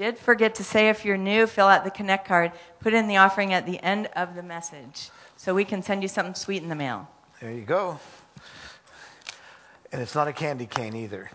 did 0.00 0.16
forget 0.16 0.54
to 0.54 0.64
say 0.64 0.88
if 0.88 1.04
you're 1.04 1.18
new, 1.18 1.46
fill 1.46 1.66
out 1.66 1.84
the 1.84 1.90
Connect 1.90 2.26
card, 2.26 2.52
put 2.80 2.94
in 2.94 3.06
the 3.06 3.18
offering 3.18 3.52
at 3.52 3.66
the 3.66 3.78
end 3.80 4.08
of 4.16 4.34
the 4.34 4.42
message 4.42 5.10
so 5.36 5.54
we 5.54 5.62
can 5.62 5.82
send 5.82 6.00
you 6.00 6.08
something 6.08 6.34
sweet 6.34 6.62
in 6.62 6.70
the 6.70 6.74
mail. 6.74 7.06
There 7.38 7.52
you 7.52 7.60
go. 7.60 8.00
And 9.92 10.00
it's 10.00 10.14
not 10.14 10.26
a 10.26 10.32
candy 10.32 10.64
cane 10.64 10.96
either. 10.96 11.30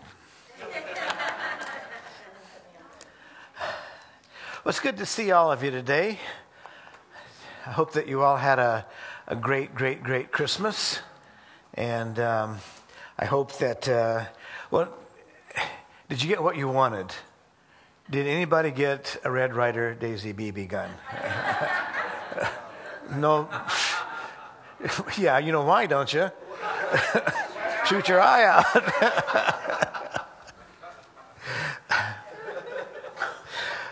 well, 0.60 0.74
it's 4.66 4.80
good 4.80 4.96
to 4.96 5.06
see 5.06 5.30
all 5.30 5.52
of 5.52 5.62
you 5.62 5.70
today. 5.70 6.18
I 7.66 7.70
hope 7.70 7.92
that 7.92 8.08
you 8.08 8.22
all 8.22 8.36
had 8.36 8.58
a, 8.58 8.84
a 9.28 9.36
great, 9.36 9.76
great, 9.76 10.02
great 10.02 10.32
Christmas. 10.32 10.98
And 11.74 12.18
um, 12.18 12.58
I 13.16 13.26
hope 13.26 13.58
that, 13.58 13.88
uh, 13.88 14.24
well, 14.72 14.92
did 16.08 16.20
you 16.20 16.28
get 16.28 16.42
what 16.42 16.56
you 16.56 16.66
wanted? 16.66 17.14
Did 18.08 18.28
anybody 18.28 18.70
get 18.70 19.16
a 19.24 19.30
Red 19.32 19.52
Ryder 19.52 19.94
Daisy 19.94 20.32
BB 20.32 20.68
gun? 20.68 20.90
no. 23.16 23.48
yeah, 25.18 25.38
you 25.38 25.50
know 25.50 25.64
why, 25.64 25.86
don't 25.86 26.14
you? 26.14 26.30
Shoot 27.86 28.08
your 28.08 28.20
eye 28.20 28.44
out. 28.44 28.64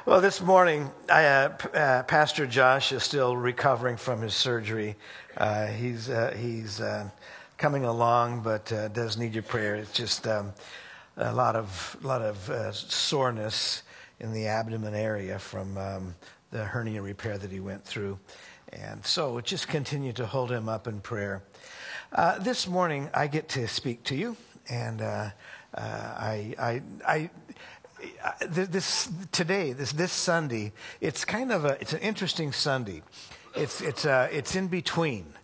well, 0.07 0.21
this 0.21 0.41
morning, 0.41 0.93
I, 1.11 1.25
uh, 1.25 1.57
uh, 1.75 2.03
Pastor 2.05 2.47
Josh 2.47 2.93
is 2.93 3.03
still 3.03 3.37
recovering 3.37 3.97
from 3.97 4.23
his 4.23 4.37
surgery. 4.37 4.95
Uh, 5.37 5.67
he's 5.67 6.09
uh, 6.09 6.33
he's 6.39 6.81
uh, 6.81 7.11
coming 7.59 7.85
along, 7.85 8.43
but 8.43 8.73
uh, 8.73 8.87
does 8.87 9.17
need 9.17 9.35
your 9.35 9.43
prayer. 9.43 9.75
It's 9.75 9.93
just 9.93 10.29
um, 10.29 10.53
a 11.17 11.35
lot 11.35 11.57
of 11.57 11.97
lot 12.01 12.23
of 12.23 12.77
soreness 12.77 13.83
in 14.25 14.33
the 14.33 14.47
abdomen 14.47 14.95
area 14.95 15.39
from 15.39 15.77
um, 15.77 16.15
the 16.51 16.65
hernia 16.65 17.03
repair 17.03 17.37
that 17.37 17.53
he 17.53 17.61
went 17.61 17.85
through. 17.85 18.19
And 18.73 19.05
so 19.05 19.39
just 19.43 19.69
continue 19.69 20.15
to 20.15 20.25
hold 20.25 20.51
him 20.51 20.67
up 20.67 20.89
in 20.89 21.01
prayer. 21.01 21.43
Uh, 22.11 22.39
this 22.39 22.67
morning, 22.67 23.11
I 23.13 23.27
get 23.27 23.51
to 23.51 23.69
speak 23.69 24.03
to 24.05 24.17
you, 24.17 24.37
and 24.71 25.03
uh, 25.03 25.31
uh, 25.75 25.81
I, 25.81 26.55
I, 26.59 26.83
I, 27.07 27.31
this 28.49 29.11
today, 29.31 29.73
this 29.73 29.93
this 29.93 30.13
Sunday, 30.13 30.73
it's 31.01 31.25
kind 31.25 31.53
of 31.53 31.67
a 31.67 31.77
it's 31.81 31.93
an 31.93 32.01
interesting 32.01 32.53
Sunday. 32.53 33.03
It's 33.55 33.81
it's 33.81 34.07
uh, 34.07 34.29
it's 34.33 34.57
in 34.57 34.69
between. 34.69 35.35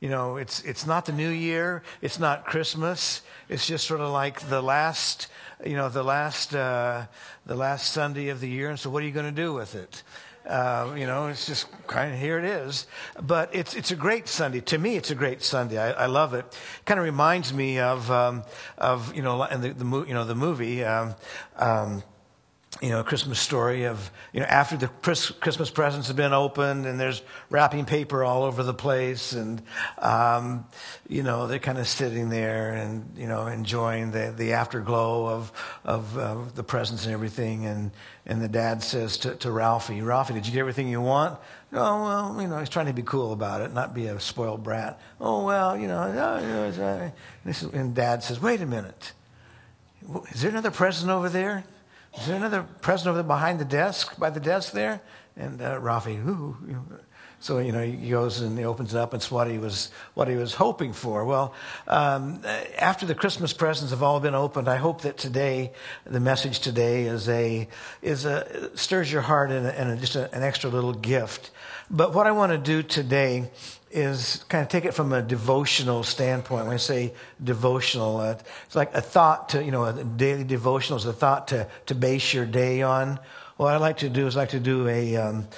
You 0.00 0.08
know, 0.08 0.36
it's 0.36 0.62
it's 0.62 0.86
not 0.86 1.06
the 1.06 1.12
New 1.12 1.30
Year, 1.30 1.82
it's 2.00 2.20
not 2.20 2.44
Christmas. 2.46 3.22
It's 3.48 3.66
just 3.66 3.86
sort 3.86 4.00
of 4.00 4.10
like 4.10 4.48
the 4.48 4.62
last, 4.62 5.26
you 5.64 5.74
know, 5.74 5.88
the 5.88 6.04
last 6.04 6.54
uh, 6.54 7.06
the 7.46 7.56
last 7.56 7.92
Sunday 7.92 8.28
of 8.28 8.40
the 8.40 8.48
year. 8.48 8.70
And 8.70 8.78
so, 8.78 8.90
what 8.90 9.02
are 9.02 9.06
you 9.06 9.12
going 9.12 9.26
to 9.26 9.42
do 9.42 9.52
with 9.52 9.74
it? 9.74 10.04
Uh, 10.48 10.94
you 10.96 11.04
know, 11.04 11.26
it's 11.26 11.46
just 11.46 11.66
kind 11.88 12.14
of 12.14 12.20
here 12.20 12.38
it 12.38 12.44
is. 12.44 12.86
But 13.20 13.52
it's 13.52 13.74
it's 13.74 13.90
a 13.90 13.96
great 13.96 14.28
Sunday. 14.28 14.60
To 14.60 14.78
me, 14.78 14.96
it's 14.96 15.10
a 15.10 15.16
great 15.16 15.42
Sunday. 15.42 15.78
I, 15.78 16.04
I 16.04 16.06
love 16.06 16.32
it. 16.32 16.46
Kind 16.84 17.00
of 17.00 17.04
reminds 17.04 17.52
me 17.52 17.80
of 17.80 18.08
um, 18.10 18.44
of 18.78 19.14
you 19.16 19.22
know, 19.22 19.46
the, 19.48 19.70
the 19.70 20.04
you 20.06 20.14
know 20.14 20.24
the 20.24 20.36
movie. 20.36 20.84
Um, 20.84 21.16
um, 21.56 22.04
you 22.80 22.90
know, 22.90 23.00
a 23.00 23.04
Christmas 23.04 23.40
story 23.40 23.84
of, 23.84 24.10
you 24.32 24.40
know, 24.40 24.46
after 24.46 24.76
the 24.76 24.88
Christmas 24.88 25.70
presents 25.70 26.08
have 26.08 26.16
been 26.16 26.32
opened 26.32 26.86
and 26.86 26.98
there's 26.98 27.22
wrapping 27.50 27.84
paper 27.84 28.22
all 28.22 28.44
over 28.44 28.62
the 28.62 28.74
place 28.74 29.32
and, 29.32 29.62
um, 29.98 30.64
you 31.08 31.22
know, 31.22 31.46
they're 31.46 31.58
kind 31.58 31.78
of 31.78 31.88
sitting 31.88 32.28
there 32.28 32.72
and, 32.72 33.16
you 33.16 33.26
know, 33.26 33.46
enjoying 33.46 34.12
the, 34.12 34.32
the 34.36 34.52
afterglow 34.52 35.26
of, 35.26 35.52
of, 35.84 36.54
the 36.54 36.62
presents 36.62 37.04
and 37.04 37.12
everything. 37.12 37.66
And, 37.66 37.90
and 38.26 38.40
the 38.40 38.48
dad 38.48 38.82
says 38.82 39.18
to, 39.18 39.34
to 39.36 39.50
Ralphie, 39.50 40.00
Ralphie, 40.00 40.34
did 40.34 40.46
you 40.46 40.52
get 40.52 40.60
everything 40.60 40.88
you 40.88 41.00
want? 41.00 41.38
Oh, 41.72 42.02
well, 42.02 42.40
you 42.40 42.48
know, 42.48 42.58
he's 42.58 42.68
trying 42.68 42.86
to 42.86 42.92
be 42.92 43.02
cool 43.02 43.32
about 43.32 43.60
it, 43.60 43.74
not 43.74 43.94
be 43.94 44.06
a 44.06 44.20
spoiled 44.20 44.62
brat. 44.62 45.00
Oh, 45.20 45.44
well, 45.44 45.76
you 45.76 45.88
know, 45.88 45.98
uh, 46.00 47.10
and 47.72 47.94
dad 47.94 48.22
says, 48.22 48.40
wait 48.40 48.60
a 48.60 48.66
minute. 48.66 49.12
Is 50.32 50.42
there 50.42 50.50
another 50.50 50.70
present 50.70 51.10
over 51.10 51.28
there? 51.28 51.64
Is 52.16 52.26
there 52.26 52.36
another 52.36 52.62
present 52.80 53.08
over 53.08 53.18
there 53.18 53.26
behind 53.26 53.60
the 53.60 53.64
desk, 53.64 54.18
by 54.18 54.30
the 54.30 54.40
desk 54.40 54.72
there? 54.72 55.00
And 55.36 55.62
uh, 55.62 55.78
Ralphie, 55.78 56.16
ooh, 56.16 56.56
so 57.40 57.58
you 57.58 57.70
know 57.70 57.80
he 57.80 58.10
goes 58.10 58.40
and 58.40 58.58
he 58.58 58.64
opens 58.64 58.94
it 58.94 58.98
up. 58.98 59.14
It's 59.14 59.30
what 59.30 59.48
he 59.48 59.58
was 59.58 59.90
what 60.14 60.26
he 60.26 60.34
was 60.34 60.54
hoping 60.54 60.92
for. 60.92 61.24
Well, 61.24 61.54
um, 61.86 62.42
after 62.76 63.06
the 63.06 63.14
Christmas 63.14 63.52
presents 63.52 63.92
have 63.92 64.02
all 64.02 64.18
been 64.18 64.34
opened, 64.34 64.68
I 64.68 64.76
hope 64.76 65.02
that 65.02 65.16
today 65.16 65.72
the 66.04 66.18
message 66.18 66.58
today 66.58 67.04
is 67.04 67.28
a 67.28 67.68
is 68.02 68.24
a 68.24 68.76
stirs 68.76 69.12
your 69.12 69.22
heart 69.22 69.52
and, 69.52 70.00
just 70.00 70.16
a, 70.16 70.34
an 70.34 70.42
extra 70.42 70.70
little 70.70 70.92
gift. 70.92 71.52
But 71.88 72.12
what 72.12 72.26
I 72.26 72.32
want 72.32 72.50
to 72.50 72.58
do 72.58 72.82
today 72.82 73.50
is 73.90 74.44
kind 74.48 74.62
of 74.62 74.68
take 74.68 74.84
it 74.84 74.92
from 74.92 75.12
a 75.12 75.22
devotional 75.22 76.02
standpoint. 76.02 76.66
When 76.66 76.74
I 76.74 76.78
say 76.78 77.14
devotional, 77.42 78.18
uh, 78.18 78.36
it's 78.66 78.76
like 78.76 78.94
a 78.94 79.00
thought 79.00 79.50
to, 79.50 79.64
you 79.64 79.70
know, 79.70 79.84
a 79.84 80.04
daily 80.04 80.44
devotional 80.44 80.98
is 80.98 81.06
a 81.06 81.12
thought 81.12 81.48
to, 81.48 81.66
to 81.86 81.94
base 81.94 82.34
your 82.34 82.46
day 82.46 82.82
on. 82.82 83.18
What 83.56 83.74
I 83.74 83.78
like 83.78 83.98
to 83.98 84.08
do 84.08 84.26
is 84.26 84.36
like 84.36 84.50
to 84.50 84.60
do 84.60 84.88
a 84.88 85.16
um, 85.16 85.48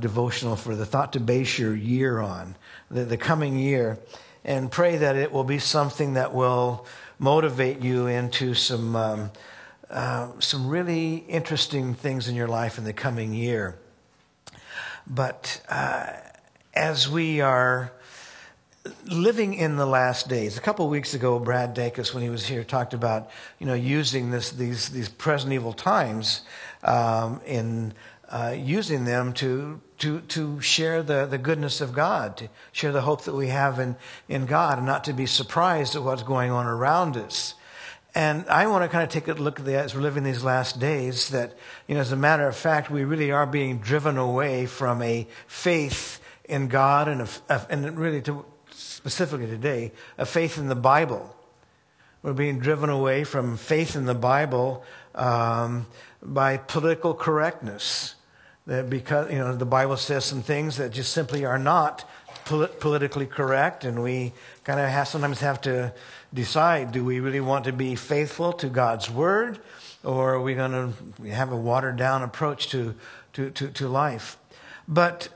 devotional 0.00 0.56
for 0.56 0.74
the 0.74 0.86
thought 0.86 1.12
to 1.12 1.20
base 1.20 1.58
your 1.58 1.74
year 1.76 2.20
on, 2.20 2.56
the, 2.90 3.04
the 3.04 3.16
coming 3.16 3.58
year, 3.58 3.98
and 4.44 4.70
pray 4.70 4.96
that 4.96 5.16
it 5.16 5.30
will 5.30 5.44
be 5.44 5.58
something 5.58 6.14
that 6.14 6.34
will 6.34 6.86
motivate 7.18 7.80
you 7.80 8.06
into 8.06 8.54
some, 8.54 8.96
um, 8.96 9.30
uh, 9.90 10.28
some 10.38 10.68
really 10.68 11.16
interesting 11.28 11.94
things 11.94 12.28
in 12.28 12.34
your 12.34 12.48
life 12.48 12.78
in 12.78 12.84
the 12.84 12.92
coming 12.92 13.34
year. 13.34 13.76
But 15.06 15.60
uh, 15.68 16.12
as 16.78 17.08
we 17.08 17.40
are 17.40 17.92
living 19.04 19.52
in 19.52 19.74
the 19.74 19.84
last 19.84 20.28
days. 20.28 20.56
A 20.56 20.60
couple 20.60 20.84
of 20.84 20.92
weeks 20.92 21.12
ago, 21.12 21.40
Brad 21.40 21.74
Dacus, 21.74 22.14
when 22.14 22.22
he 22.22 22.30
was 22.30 22.46
here, 22.46 22.62
talked 22.62 22.94
about 22.94 23.30
you 23.58 23.66
know 23.66 23.74
using 23.74 24.30
this 24.30 24.52
these 24.52 24.88
these 24.90 25.08
present 25.08 25.52
evil 25.52 25.72
times 25.72 26.42
um, 26.84 27.40
in 27.44 27.94
uh, 28.28 28.54
using 28.56 29.04
them 29.04 29.32
to 29.32 29.80
to 29.98 30.20
to 30.20 30.60
share 30.60 31.02
the 31.02 31.26
the 31.26 31.36
goodness 31.36 31.80
of 31.80 31.92
God, 31.92 32.36
to 32.36 32.48
share 32.70 32.92
the 32.92 33.02
hope 33.02 33.24
that 33.24 33.34
we 33.34 33.48
have 33.48 33.80
in 33.80 33.96
in 34.28 34.46
God, 34.46 34.78
and 34.78 34.86
not 34.86 35.02
to 35.04 35.12
be 35.12 35.26
surprised 35.26 35.96
at 35.96 36.04
what's 36.04 36.22
going 36.22 36.52
on 36.52 36.64
around 36.64 37.16
us. 37.16 37.54
And 38.14 38.46
I 38.48 38.68
want 38.68 38.84
to 38.84 38.88
kind 38.88 39.02
of 39.02 39.10
take 39.10 39.26
a 39.26 39.32
look 39.32 39.58
at 39.58 39.66
that 39.66 39.84
as 39.86 39.94
we're 39.96 40.00
living 40.00 40.22
these 40.22 40.44
last 40.44 40.78
days. 40.78 41.30
That 41.30 41.58
you 41.88 41.96
know, 41.96 42.00
as 42.00 42.12
a 42.12 42.16
matter 42.16 42.46
of 42.46 42.56
fact, 42.56 42.88
we 42.88 43.02
really 43.02 43.32
are 43.32 43.46
being 43.46 43.78
driven 43.78 44.16
away 44.16 44.66
from 44.66 45.02
a 45.02 45.26
faith 45.48 46.20
in 46.48 46.68
God 46.68 47.08
and, 47.08 47.28
a, 47.48 47.66
and 47.70 47.98
really 47.98 48.22
to, 48.22 48.44
specifically 48.70 49.46
today, 49.46 49.92
a 50.16 50.26
faith 50.26 50.58
in 50.58 50.68
the 50.68 50.74
Bible. 50.74 51.34
We're 52.22 52.32
being 52.32 52.58
driven 52.58 52.90
away 52.90 53.24
from 53.24 53.56
faith 53.56 53.94
in 53.94 54.06
the 54.06 54.14
Bible 54.14 54.82
um, 55.14 55.86
by 56.22 56.56
political 56.56 57.14
correctness. 57.14 58.16
That 58.66 58.90
because 58.90 59.32
you 59.32 59.38
know 59.38 59.56
the 59.56 59.64
Bible 59.64 59.96
says 59.96 60.24
some 60.24 60.42
things 60.42 60.76
that 60.76 60.90
just 60.90 61.12
simply 61.12 61.44
are 61.44 61.58
not 61.58 62.06
polit- 62.44 62.80
politically 62.80 63.24
correct, 63.26 63.84
and 63.84 64.02
we 64.02 64.32
kind 64.64 64.78
of 64.78 64.88
have, 64.90 65.08
sometimes 65.08 65.40
have 65.40 65.60
to 65.62 65.94
decide: 66.34 66.92
do 66.92 67.02
we 67.02 67.20
really 67.20 67.40
want 67.40 67.64
to 67.64 67.72
be 67.72 67.94
faithful 67.94 68.52
to 68.54 68.68
God's 68.68 69.10
word, 69.10 69.58
or 70.04 70.34
are 70.34 70.42
we 70.42 70.54
going 70.54 70.72
to 70.72 71.28
have 71.30 71.50
a 71.50 71.56
watered 71.56 71.96
down 71.96 72.22
approach 72.22 72.68
to 72.68 72.94
to, 73.32 73.50
to, 73.50 73.68
to 73.68 73.88
life? 73.88 74.36
But 74.86 75.30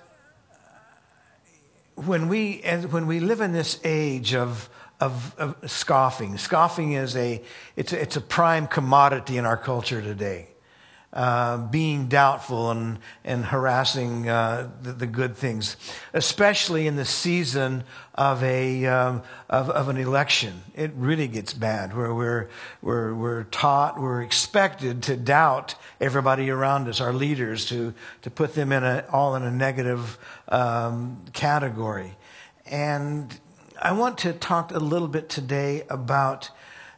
when 2.07 2.29
we, 2.29 2.63
when 2.91 3.07
we 3.07 3.21
live 3.21 3.41
in 3.41 3.53
this 3.53 3.81
age 3.85 4.35
of, 4.35 4.69
of, 5.01 5.35
of 5.39 5.71
scoffing, 5.71 6.39
scoffing 6.39 6.93
is 6.93 7.17
a, 7.17 7.43
it's 7.77 7.93
a, 7.93 8.01
it's 8.01 8.17
a 8.17 8.21
prime 8.21 8.67
commodity 8.67 9.37
in 9.37 9.45
our 9.45 9.57
culture 9.57 10.01
today. 10.01 10.52
Uh, 11.13 11.59
being 11.67 12.07
doubtful 12.09 12.71
and, 12.71 12.99
and 13.23 13.45
harassing 13.45 14.31
uh, 14.31 14.71
the, 14.81 14.93
the, 14.95 15.07
good 15.07 15.37
things, 15.37 15.77
especially 16.15 16.87
in 16.87 16.97
the 16.97 17.05
season 17.05 17.85
of, 18.15 18.43
a, 18.43 18.87
um, 18.87 19.23
of, 19.51 19.69
of, 19.69 19.91
an 19.91 19.99
election. 19.99 20.63
It 20.75 20.91
really 20.97 21.29
gets 21.29 21.53
bad 21.53 21.95
where 21.95 22.15
we're, 22.15 22.49
we're, 22.81 23.15
we're 23.15 23.45
taught, 23.45 24.01
we're 24.01 24.23
expected 24.23 25.03
to 25.03 25.19
doubt 25.19 25.75
everybody 26.01 26.49
around 26.49 26.89
us, 26.89 26.99
our 26.99 27.13
leaders, 27.13 27.67
to, 27.67 27.93
to 28.23 28.31
put 28.31 28.55
them 28.55 28.73
in 28.73 28.83
a, 28.83 29.05
all 29.13 29.37
in 29.37 29.43
a 29.43 29.51
negative 29.51 30.17
um, 30.49 31.23
category. 31.35 32.17
And 32.65 33.39
I 33.83 33.93
want 33.93 34.17
to 34.19 34.33
talk 34.33 34.73
a 34.73 34.79
little 34.79 35.09
bit 35.09 35.29
today 35.29 35.83
about 35.91 36.49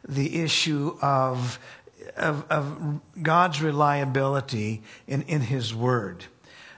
the 0.07 0.41
issue 0.41 0.97
of 1.01 1.59
of, 2.17 2.45
of 2.49 2.99
God's 3.21 3.61
reliability 3.61 4.83
in, 5.07 5.23
in 5.23 5.41
His 5.41 5.73
Word. 5.73 6.25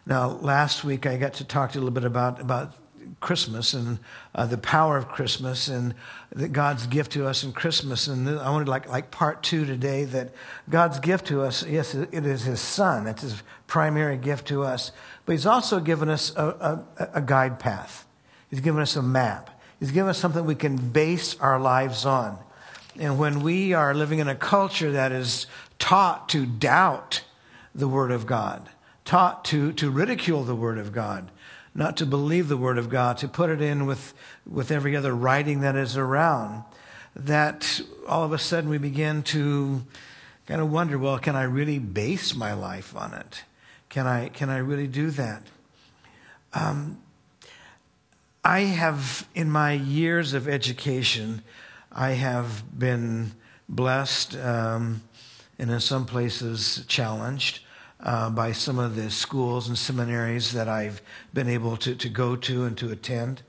Now, 0.05 0.29
last 0.29 0.83
week 0.83 1.05
I 1.05 1.17
got 1.17 1.35
to 1.35 1.43
talk 1.43 1.71
to 1.71 1.75
you 1.75 1.81
a 1.81 1.83
little 1.83 1.93
bit 1.93 2.05
about, 2.05 2.39
about 2.39 2.73
Christmas 3.19 3.73
and 3.73 3.99
uh, 4.35 4.45
the 4.45 4.57
power 4.57 4.97
of 4.97 5.07
Christmas 5.07 5.67
and 5.67 5.95
that 6.31 6.49
God's 6.49 6.87
gift 6.87 7.13
to 7.13 7.25
us 7.25 7.43
in 7.43 7.51
Christmas. 7.51 8.07
And 8.07 8.29
I 8.29 8.49
wanted 8.49 8.67
like 8.67 8.87
like 8.89 9.11
part 9.11 9.43
two 9.43 9.65
today 9.65 10.03
that 10.05 10.31
God's 10.69 10.99
gift 10.99 11.27
to 11.27 11.41
us, 11.41 11.65
yes, 11.65 11.95
it 11.95 12.13
is 12.13 12.43
His 12.43 12.59
Son. 12.59 13.05
That's 13.05 13.21
His 13.21 13.41
primary 13.65 14.17
gift 14.17 14.47
to 14.49 14.63
us. 14.63 14.91
But 15.25 15.33
He's 15.33 15.45
also 15.45 15.79
given 15.79 16.09
us 16.09 16.35
a, 16.35 16.85
a, 16.99 17.09
a 17.15 17.21
guide 17.21 17.59
path. 17.59 18.05
He's 18.49 18.61
given 18.61 18.81
us 18.81 18.95
a 18.95 19.01
map. 19.01 19.49
He's 19.79 19.91
given 19.91 20.09
us 20.09 20.17
something 20.17 20.45
we 20.45 20.55
can 20.55 20.75
base 20.75 21.37
our 21.39 21.59
lives 21.59 22.05
on. 22.05 22.39
And 22.99 23.19
when 23.19 23.41
we 23.41 23.73
are 23.73 23.93
living 23.93 24.19
in 24.19 24.27
a 24.27 24.35
culture 24.35 24.91
that 24.91 25.11
is 25.11 25.45
taught 25.77 26.29
to 26.29 26.45
doubt 26.45 27.23
the 27.75 27.87
Word 27.87 28.11
of 28.11 28.25
God, 28.25 28.69
taught 29.05 29.45
to, 29.45 29.71
to 29.73 29.91
ridicule 29.91 30.43
the 30.43 30.55
Word 30.55 30.79
of 30.79 30.91
God, 30.91 31.29
not 31.75 31.95
to 31.97 32.05
believe 32.05 32.47
the 32.47 32.57
Word 32.57 32.79
of 32.79 32.89
God, 32.89 33.17
to 33.19 33.27
put 33.27 33.51
it 33.51 33.61
in 33.61 33.85
with, 33.85 34.13
with 34.49 34.71
every 34.71 34.95
other 34.95 35.15
writing 35.15 35.61
that 35.61 35.75
is 35.75 35.95
around, 35.95 36.63
that 37.15 37.81
all 38.07 38.23
of 38.23 38.33
a 38.33 38.39
sudden 38.39 38.69
we 38.69 38.79
begin 38.79 39.21
to 39.23 39.83
kind 40.47 40.61
of 40.61 40.71
wonder 40.71 40.97
well, 40.97 41.19
can 41.19 41.35
I 41.35 41.43
really 41.43 41.77
base 41.77 42.35
my 42.35 42.53
life 42.53 42.95
on 42.95 43.13
it? 43.13 43.43
Can 43.89 44.07
I, 44.07 44.29
can 44.29 44.49
I 44.49 44.57
really 44.57 44.87
do 44.87 45.11
that? 45.11 45.43
Um, 46.53 46.99
I 48.43 48.61
have, 48.61 49.27
in 49.35 49.51
my 49.51 49.73
years 49.73 50.33
of 50.33 50.47
education, 50.47 51.43
I 51.91 52.11
have 52.11 52.77
been 52.77 53.31
blessed 53.69 54.35
um, 54.37 55.01
and 55.59 55.71
in 55.71 55.79
some 55.79 56.05
places 56.05 56.85
challenged 56.87 57.61
uh, 57.99 58.29
by 58.29 58.51
some 58.51 58.77
of 58.77 58.95
the 58.95 59.09
schools 59.09 59.67
and 59.67 59.77
seminaries 59.77 60.53
that 60.53 60.67
I've 60.67 61.01
been 61.33 61.49
able 61.49 61.77
to, 61.77 61.95
to 61.95 62.09
go 62.09 62.35
to 62.35 62.65
and 62.65 62.77
to 62.77 62.91
attend. 62.91 63.41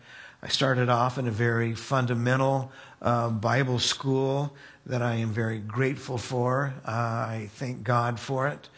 I 0.42 0.48
started 0.48 0.88
off 0.88 1.18
in 1.18 1.26
a 1.26 1.32
very 1.32 1.74
fundamental 1.74 2.72
uh, 3.02 3.28
Bible 3.28 3.78
school 3.78 4.54
that 4.86 5.02
I 5.02 5.16
am 5.16 5.30
very 5.32 5.58
grateful 5.58 6.16
for. 6.16 6.72
Uh, 6.86 6.90
I 6.90 7.50
thank 7.54 7.82
God 7.82 8.18
for 8.18 8.48
it. 8.48 8.68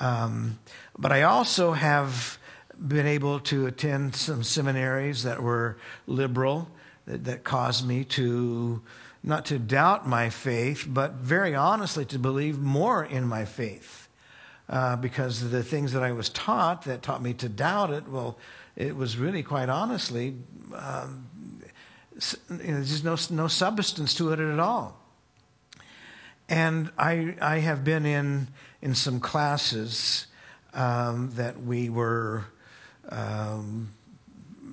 Um, 0.00 0.58
but 0.98 1.12
I 1.12 1.22
also 1.22 1.72
have 1.72 2.38
been 2.86 3.06
able 3.06 3.40
to 3.40 3.66
attend 3.66 4.16
some 4.16 4.42
seminaries 4.42 5.22
that 5.22 5.42
were 5.42 5.78
liberal, 6.06 6.68
that, 7.06 7.24
that 7.24 7.44
caused 7.44 7.86
me 7.86 8.04
to 8.04 8.82
not 9.24 9.46
to 9.46 9.58
doubt 9.58 10.06
my 10.06 10.28
faith, 10.28 10.86
but 10.86 11.12
very 11.14 11.54
honestly 11.54 12.04
to 12.04 12.18
believe 12.18 12.58
more 12.58 13.02
in 13.02 13.24
my 13.24 13.44
faith. 13.44 14.08
Uh, 14.68 14.96
because 14.96 15.50
the 15.50 15.62
things 15.62 15.92
that 15.92 16.02
I 16.02 16.12
was 16.12 16.28
taught 16.28 16.84
that 16.84 17.02
taught 17.02 17.22
me 17.22 17.34
to 17.34 17.48
doubt 17.48 17.90
it, 17.90 18.08
well, 18.08 18.38
it 18.76 18.94
was 18.94 19.16
really 19.16 19.42
quite 19.42 19.68
honestly, 19.68 20.36
um, 20.74 21.26
you 22.50 22.56
know, 22.56 22.74
there's 22.74 23.04
no, 23.04 23.16
no 23.30 23.48
substance 23.48 24.14
to 24.14 24.32
it 24.32 24.40
at 24.40 24.58
all. 24.58 25.00
And 26.48 26.90
I, 26.96 27.34
I 27.40 27.58
have 27.58 27.84
been 27.84 28.06
in, 28.06 28.48
in 28.80 28.94
some 28.94 29.20
classes 29.20 30.26
um, 30.74 31.30
that 31.34 31.62
we 31.62 31.88
were 31.88 32.44
um, 33.08 33.90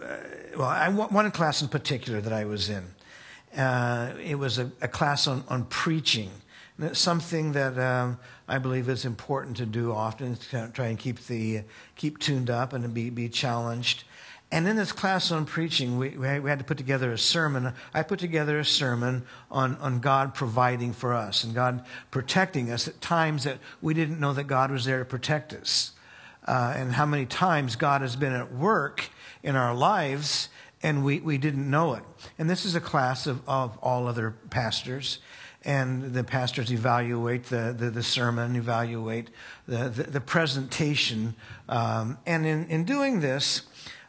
uh, 0.03 0.15
well, 0.57 0.67
I, 0.67 0.89
one 0.89 1.31
class 1.31 1.61
in 1.61 1.67
particular 1.67 2.21
that 2.21 2.33
I 2.33 2.45
was 2.45 2.69
in. 2.69 2.83
Uh, 3.55 4.13
it 4.23 4.35
was 4.35 4.57
a, 4.57 4.71
a, 4.81 4.87
class 4.87 5.27
on, 5.27 5.43
on 5.49 5.65
preaching. 5.65 6.29
Something 6.93 7.51
that 7.51 7.77
um, 7.77 8.17
I 8.47 8.57
believe 8.57 8.89
is 8.89 9.05
important 9.05 9.57
to 9.57 9.65
do 9.65 9.91
often, 9.91 10.35
to 10.35 10.71
try 10.73 10.87
and 10.87 10.97
keep, 10.97 11.19
the, 11.27 11.63
keep 11.95 12.17
tuned 12.17 12.49
up 12.49 12.73
and 12.73 12.93
be, 12.93 13.09
be 13.09 13.29
challenged. 13.29 14.03
And 14.51 14.67
in 14.67 14.75
this 14.75 14.91
class 14.91 15.31
on 15.31 15.45
preaching, 15.45 15.97
we, 15.97 16.09
we 16.09 16.49
had 16.49 16.59
to 16.59 16.65
put 16.65 16.77
together 16.77 17.11
a 17.11 17.17
sermon. 17.17 17.73
I 17.93 18.03
put 18.03 18.19
together 18.19 18.59
a 18.59 18.65
sermon 18.65 19.23
on, 19.49 19.77
on 19.77 19.99
God 19.99 20.33
providing 20.33 20.91
for 20.91 21.13
us 21.13 21.43
and 21.43 21.55
God 21.55 21.85
protecting 22.09 22.71
us 22.71 22.87
at 22.87 22.99
times 22.99 23.45
that 23.45 23.59
we 23.81 23.93
didn't 23.93 24.19
know 24.19 24.33
that 24.33 24.45
God 24.45 24.71
was 24.71 24.83
there 24.83 24.99
to 24.99 25.05
protect 25.05 25.53
us 25.53 25.93
uh, 26.47 26.73
and 26.75 26.93
how 26.93 27.05
many 27.05 27.25
times 27.25 27.75
God 27.75 28.01
has 28.01 28.15
been 28.15 28.33
at 28.33 28.53
work 28.53 29.09
in 29.43 29.55
our 29.55 29.73
lives 29.73 30.49
and 30.83 31.03
we, 31.03 31.19
we 31.19 31.37
didn't 31.37 31.69
know 31.69 31.93
it. 31.93 32.03
And 32.37 32.49
this 32.49 32.65
is 32.65 32.75
a 32.75 32.81
class 32.81 33.27
of, 33.27 33.41
of 33.47 33.77
all 33.81 34.07
other 34.07 34.31
pastors. 34.49 35.19
And 35.63 36.13
the 36.13 36.23
pastors 36.23 36.71
evaluate 36.71 37.45
the, 37.45 37.75
the, 37.77 37.91
the 37.91 38.01
sermon, 38.01 38.55
evaluate 38.55 39.29
the, 39.67 39.89
the, 39.89 40.03
the 40.03 40.21
presentation. 40.21 41.35
Um, 41.69 42.17
and 42.25 42.45
in, 42.45 42.65
in 42.65 42.83
doing 42.83 43.19
this, 43.19 43.61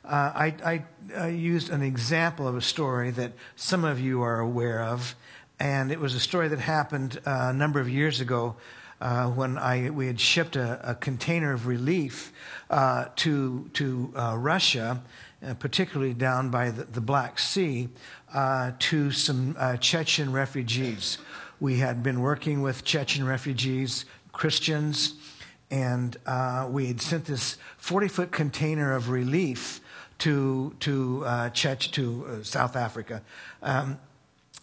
uh, 0.05 0.33
I, 0.35 0.55
I, 0.65 0.85
I 1.17 1.29
used 1.29 1.71
an 1.71 1.83
example 1.83 2.49
of 2.49 2.57
a 2.57 2.63
story 2.63 3.11
that 3.13 3.33
some 3.55 3.85
of 3.85 4.01
you 4.01 4.23
are 4.23 4.41
aware 4.41 4.83
of. 4.83 5.15
And 5.61 5.93
it 5.93 6.01
was 6.01 6.15
a 6.15 6.21
story 6.21 6.49
that 6.49 6.59
happened 6.59 7.21
uh, 7.27 7.49
a 7.51 7.53
number 7.53 7.81
of 7.81 7.89
years 7.89 8.21
ago 8.21 8.57
uh, 9.03 9.27
when 9.27 9.59
I, 9.59 9.91
we 9.91 10.07
had 10.07 10.21
shipped 10.21 10.57
a, 10.57 10.91
a 10.91 10.95
container 10.95 11.53
of 11.53 11.67
relief 11.67 12.33
uh, 12.71 13.07
to, 13.17 13.69
to 13.75 14.13
uh, 14.17 14.37
Russia, 14.39 15.03
uh, 15.45 15.55
particularly 15.55 16.15
down 16.15 16.51
by 16.51 16.71
the, 16.71 16.85
the 16.85 17.01
Black 17.01 17.39
Sea, 17.39 17.89
uh, 18.33 18.73
to 18.79 19.11
some 19.11 19.57
uh, 19.59 19.77
Chechen 19.77 20.33
refugees. 20.33 21.19
We 21.61 21.79
had 21.79 22.03
been 22.03 22.21
working 22.21 22.63
with 22.63 22.85
Chechen 22.85 23.27
refugees, 23.27 24.05
Christians, 24.33 25.15
and 25.71 26.17
we 26.71 26.87
had 26.87 27.01
sent 27.01 27.25
this 27.25 27.57
40 27.79 28.09
foot 28.09 28.33
container 28.33 28.95
of 28.95 29.09
relief 29.09 29.81
to, 30.19 30.75
to, 30.81 31.23
Chech, 31.53 31.91
to 31.93 32.45
South 32.45 32.77
Africa. 32.77 33.23
Um, 33.63 33.99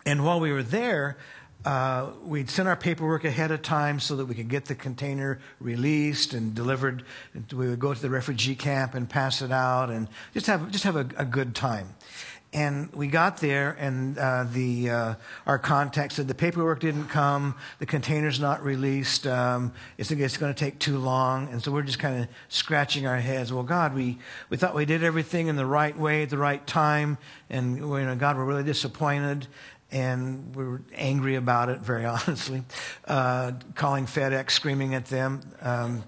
and 0.05 0.23
while 0.23 0.39
we 0.39 0.51
were 0.51 0.63
there, 0.63 1.17
uh, 1.65 2.11
we'd 2.23 2.49
send 2.49 2.69
our 2.69 2.75
paperwork 2.75 3.25
ahead 3.25 3.51
of 3.51 3.61
time 3.61 3.99
so 3.99 4.15
that 4.15 4.25
we 4.25 4.35
could 4.35 4.47
get 4.47 4.65
the 4.65 4.75
container 4.75 5.39
released 5.59 6.33
and 6.33 6.55
delivered. 6.55 7.03
We 7.51 7.67
would 7.67 7.79
go 7.79 7.93
to 7.93 8.01
the 8.01 8.09
refugee 8.09 8.55
camp 8.55 8.93
and 8.93 9.09
pass 9.09 9.41
it 9.41 9.51
out 9.51 9.89
and 9.89 10.07
just 10.33 10.47
have, 10.47 10.71
just 10.71 10.85
have 10.85 10.95
a, 10.95 11.07
a 11.17 11.25
good 11.25 11.55
time. 11.55 11.95
And 12.51 12.91
we 12.93 13.05
got 13.07 13.37
there, 13.37 13.77
and 13.79 14.17
uh, 14.17 14.45
the, 14.51 14.89
uh, 14.89 15.13
our 15.45 15.59
contact 15.59 16.13
said 16.13 16.27
the 16.27 16.33
paperwork 16.33 16.79
didn't 16.79 17.07
come, 17.07 17.53
the 17.77 17.85
container's 17.85 18.39
not 18.39 18.63
released, 18.63 19.27
um, 19.27 19.71
it's, 19.99 20.09
it's 20.09 20.37
going 20.37 20.51
to 20.51 20.59
take 20.59 20.79
too 20.79 20.97
long. 20.97 21.49
And 21.49 21.61
so 21.61 21.71
we're 21.71 21.83
just 21.83 21.99
kind 21.99 22.23
of 22.23 22.27
scratching 22.47 23.05
our 23.05 23.19
heads. 23.19 23.53
Well, 23.53 23.61
God, 23.61 23.93
we, 23.93 24.17
we 24.49 24.57
thought 24.57 24.73
we 24.73 24.85
did 24.85 25.03
everything 25.03 25.45
in 25.45 25.57
the 25.57 25.65
right 25.65 25.95
way 25.95 26.23
at 26.23 26.31
the 26.31 26.39
right 26.39 26.65
time, 26.65 27.19
and 27.51 27.77
you 27.77 27.85
know, 27.85 28.15
God, 28.15 28.35
we're 28.35 28.45
really 28.45 28.63
disappointed 28.63 29.45
and 29.91 30.55
we 30.55 30.63
were 30.63 30.81
angry 30.95 31.35
about 31.35 31.69
it, 31.69 31.79
very 31.79 32.05
honestly, 32.05 32.63
uh, 33.07 33.53
calling 33.75 34.05
FedEx, 34.05 34.51
screaming 34.51 34.95
at 34.95 35.05
them 35.05 35.41
um, 35.61 36.03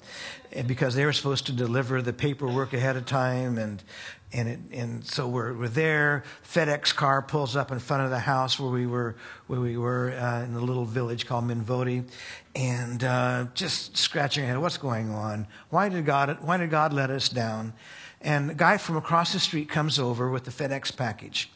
because 0.67 0.95
they 0.95 1.05
were 1.05 1.13
supposed 1.13 1.45
to 1.47 1.51
deliver 1.51 2.01
the 2.01 2.13
paperwork 2.13 2.73
ahead 2.73 2.95
of 2.95 3.05
time, 3.05 3.57
and 3.57 3.83
and 4.33 4.47
it, 4.47 4.59
and 4.71 5.05
so 5.05 5.27
we're 5.27 5.53
we're 5.53 5.67
there. 5.67 6.23
FedEx 6.47 6.95
car 6.95 7.21
pulls 7.21 7.55
up 7.55 7.71
in 7.71 7.79
front 7.79 8.03
of 8.03 8.09
the 8.09 8.19
house 8.19 8.59
where 8.59 8.71
we 8.71 8.85
were 8.85 9.15
where 9.47 9.59
we 9.59 9.77
were 9.77 10.11
uh, 10.11 10.43
in 10.43 10.53
the 10.53 10.61
little 10.61 10.85
village 10.85 11.25
called 11.25 11.45
Minvoti, 11.45 12.03
and 12.55 13.03
uh, 13.03 13.45
just 13.53 13.97
scratching 13.97 14.43
our 14.43 14.49
head, 14.51 14.57
what's 14.59 14.77
going 14.77 15.09
on? 15.11 15.47
Why 15.69 15.89
did 15.89 16.05
God 16.05 16.37
Why 16.41 16.57
did 16.57 16.69
God 16.69 16.93
let 16.93 17.09
us 17.09 17.29
down? 17.29 17.73
And 18.23 18.51
a 18.51 18.53
guy 18.53 18.77
from 18.77 18.97
across 18.97 19.33
the 19.33 19.39
street 19.39 19.67
comes 19.67 19.97
over 19.97 20.29
with 20.29 20.43
the 20.43 20.51
FedEx 20.51 20.95
package 20.95 21.49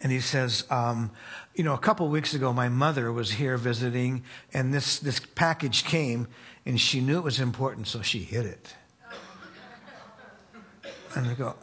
and 0.00 0.12
he 0.12 0.20
says, 0.20 0.64
um, 0.70 1.10
you 1.54 1.64
know, 1.64 1.74
a 1.74 1.78
couple 1.78 2.06
of 2.06 2.12
weeks 2.12 2.34
ago, 2.34 2.52
my 2.52 2.68
mother 2.68 3.12
was 3.12 3.32
here 3.32 3.56
visiting, 3.56 4.22
and 4.54 4.72
this, 4.72 4.98
this 4.98 5.20
package 5.20 5.84
came, 5.84 6.28
and 6.64 6.80
she 6.80 7.00
knew 7.00 7.18
it 7.18 7.24
was 7.24 7.40
important, 7.40 7.88
so 7.88 8.02
she 8.02 8.20
hid 8.20 8.46
it. 8.46 8.74
And 11.16 11.26
I 11.26 11.34
go, 11.34 11.56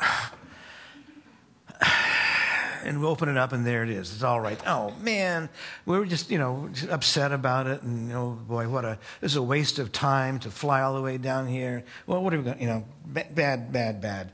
and 2.83 2.99
we 2.99 3.07
open 3.07 3.29
it 3.29 3.37
up, 3.37 3.53
and 3.53 3.65
there 3.65 3.83
it 3.83 3.89
is. 3.89 4.13
It's 4.13 4.23
all 4.23 4.41
right. 4.41 4.59
Oh 4.67 4.91
man, 5.01 5.49
we 5.85 5.97
were 5.97 6.05
just 6.05 6.29
you 6.29 6.37
know 6.37 6.69
upset 6.89 7.31
about 7.31 7.67
it, 7.67 7.81
and 7.83 8.11
oh 8.11 8.31
boy, 8.31 8.67
what 8.67 8.85
a 8.85 8.97
this 9.21 9.31
is 9.31 9.37
a 9.37 9.43
waste 9.43 9.79
of 9.79 9.91
time 9.91 10.39
to 10.39 10.51
fly 10.51 10.81
all 10.81 10.95
the 10.95 11.01
way 11.01 11.17
down 11.17 11.47
here. 11.47 11.83
Well, 12.07 12.23
what 12.23 12.33
are 12.33 12.37
we 12.37 12.43
going? 12.43 12.59
You 12.59 12.67
know, 12.67 12.85
bad, 13.05 13.71
bad, 13.71 14.01
bad. 14.01 14.31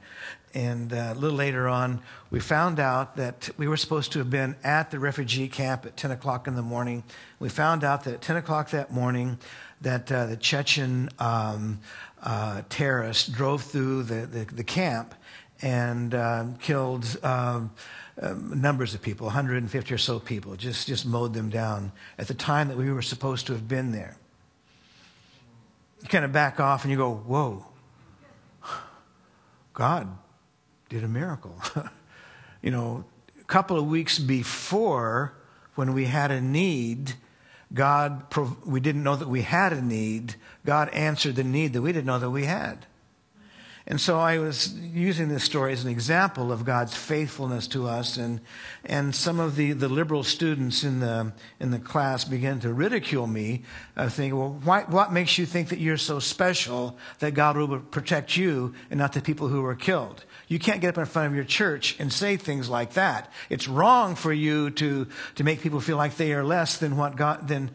And 0.53 0.91
uh, 0.91 1.13
a 1.13 1.15
little 1.15 1.37
later 1.37 1.67
on, 1.67 2.01
we 2.29 2.39
found 2.39 2.79
out 2.79 3.15
that 3.15 3.49
we 3.57 3.67
were 3.67 3.77
supposed 3.77 4.11
to 4.13 4.19
have 4.19 4.29
been 4.29 4.55
at 4.63 4.91
the 4.91 4.99
refugee 4.99 5.47
camp 5.47 5.85
at 5.85 5.95
10 5.95 6.11
o'clock 6.11 6.47
in 6.47 6.55
the 6.55 6.61
morning. 6.61 7.03
We 7.39 7.49
found 7.49 7.83
out 7.83 8.03
that 8.03 8.15
at 8.15 8.21
10 8.21 8.35
o'clock 8.37 8.71
that 8.71 8.91
morning, 8.91 9.37
that 9.81 10.11
uh, 10.11 10.25
the 10.25 10.35
Chechen 10.35 11.09
um, 11.19 11.79
uh, 12.21 12.63
terrorists 12.69 13.27
drove 13.27 13.63
through 13.63 14.03
the, 14.03 14.25
the, 14.25 14.45
the 14.45 14.63
camp 14.63 15.15
and 15.61 16.13
uh, 16.13 16.45
killed 16.59 17.17
um, 17.23 17.71
um, 18.21 18.61
numbers 18.61 18.93
of 18.93 19.01
people, 19.01 19.27
150 19.27 19.93
or 19.93 19.97
so 19.97 20.19
people, 20.19 20.55
just, 20.55 20.87
just 20.87 21.05
mowed 21.05 21.33
them 21.33 21.49
down 21.49 21.91
at 22.17 22.27
the 22.27 22.33
time 22.33 22.67
that 22.67 22.77
we 22.77 22.91
were 22.91 23.01
supposed 23.01 23.47
to 23.47 23.53
have 23.53 23.67
been 23.67 23.91
there. 23.91 24.17
You 26.01 26.09
kind 26.09 26.25
of 26.25 26.33
back 26.33 26.59
off 26.59 26.83
and 26.83 26.91
you 26.91 26.97
go, 26.97 27.13
whoa, 27.13 27.65
God 29.73 30.17
did 30.91 31.05
a 31.05 31.07
miracle. 31.07 31.55
you 32.61 32.69
know, 32.69 33.05
a 33.39 33.43
couple 33.45 33.79
of 33.79 33.85
weeks 33.85 34.19
before, 34.19 35.33
when 35.75 35.93
we 35.93 36.03
had 36.03 36.31
a 36.31 36.41
need, 36.41 37.13
God, 37.73 38.23
we 38.65 38.81
didn't 38.81 39.01
know 39.01 39.15
that 39.15 39.29
we 39.29 39.43
had 39.43 39.71
a 39.71 39.81
need. 39.81 40.35
God 40.65 40.89
answered 40.89 41.37
the 41.37 41.45
need 41.45 41.71
that 41.71 41.81
we 41.81 41.93
didn't 41.93 42.07
know 42.07 42.19
that 42.19 42.29
we 42.29 42.43
had. 42.43 42.85
And 43.87 43.99
so 43.99 44.19
I 44.19 44.37
was 44.37 44.73
using 44.79 45.27
this 45.29 45.43
story 45.43 45.73
as 45.73 45.83
an 45.83 45.89
example 45.89 46.51
of 46.51 46.65
God's 46.65 46.95
faithfulness 46.95 47.67
to 47.69 47.87
us. 47.87 48.17
And, 48.17 48.39
and 48.85 49.13
some 49.15 49.39
of 49.39 49.55
the, 49.55 49.73
the 49.73 49.89
liberal 49.89 50.23
students 50.23 50.83
in 50.83 50.99
the, 50.99 51.33
in 51.59 51.71
the 51.71 51.79
class 51.79 52.23
began 52.23 52.59
to 52.59 52.73
ridicule 52.73 53.25
me, 53.25 53.63
uh, 53.97 54.07
thinking, 54.07 54.37
well, 54.37 54.59
why, 54.63 54.83
what 54.83 55.11
makes 55.11 55.37
you 55.37 55.47
think 55.47 55.69
that 55.69 55.79
you're 55.79 55.97
so 55.97 56.19
special 56.19 56.97
that 57.19 57.33
God 57.33 57.57
will 57.57 57.79
protect 57.79 58.37
you 58.37 58.75
and 58.91 58.99
not 58.99 59.13
the 59.13 59.21
people 59.21 59.47
who 59.47 59.63
were 59.63 59.75
killed? 59.75 60.25
You 60.47 60.59
can't 60.59 60.79
get 60.79 60.89
up 60.89 60.97
in 60.99 61.05
front 61.05 61.29
of 61.29 61.35
your 61.35 61.45
church 61.45 61.95
and 61.99 62.13
say 62.13 62.37
things 62.37 62.69
like 62.69 62.93
that. 62.93 63.31
It's 63.49 63.67
wrong 63.67 64.15
for 64.15 64.31
you 64.31 64.69
to, 64.71 65.07
to 65.35 65.43
make 65.43 65.61
people 65.61 65.81
feel 65.81 65.97
like 65.97 66.17
they 66.17 66.33
are 66.33 66.43
less 66.43 66.77
than 66.77 66.97
what 66.97 67.15
God, 67.15 67.47
than, 67.47 67.71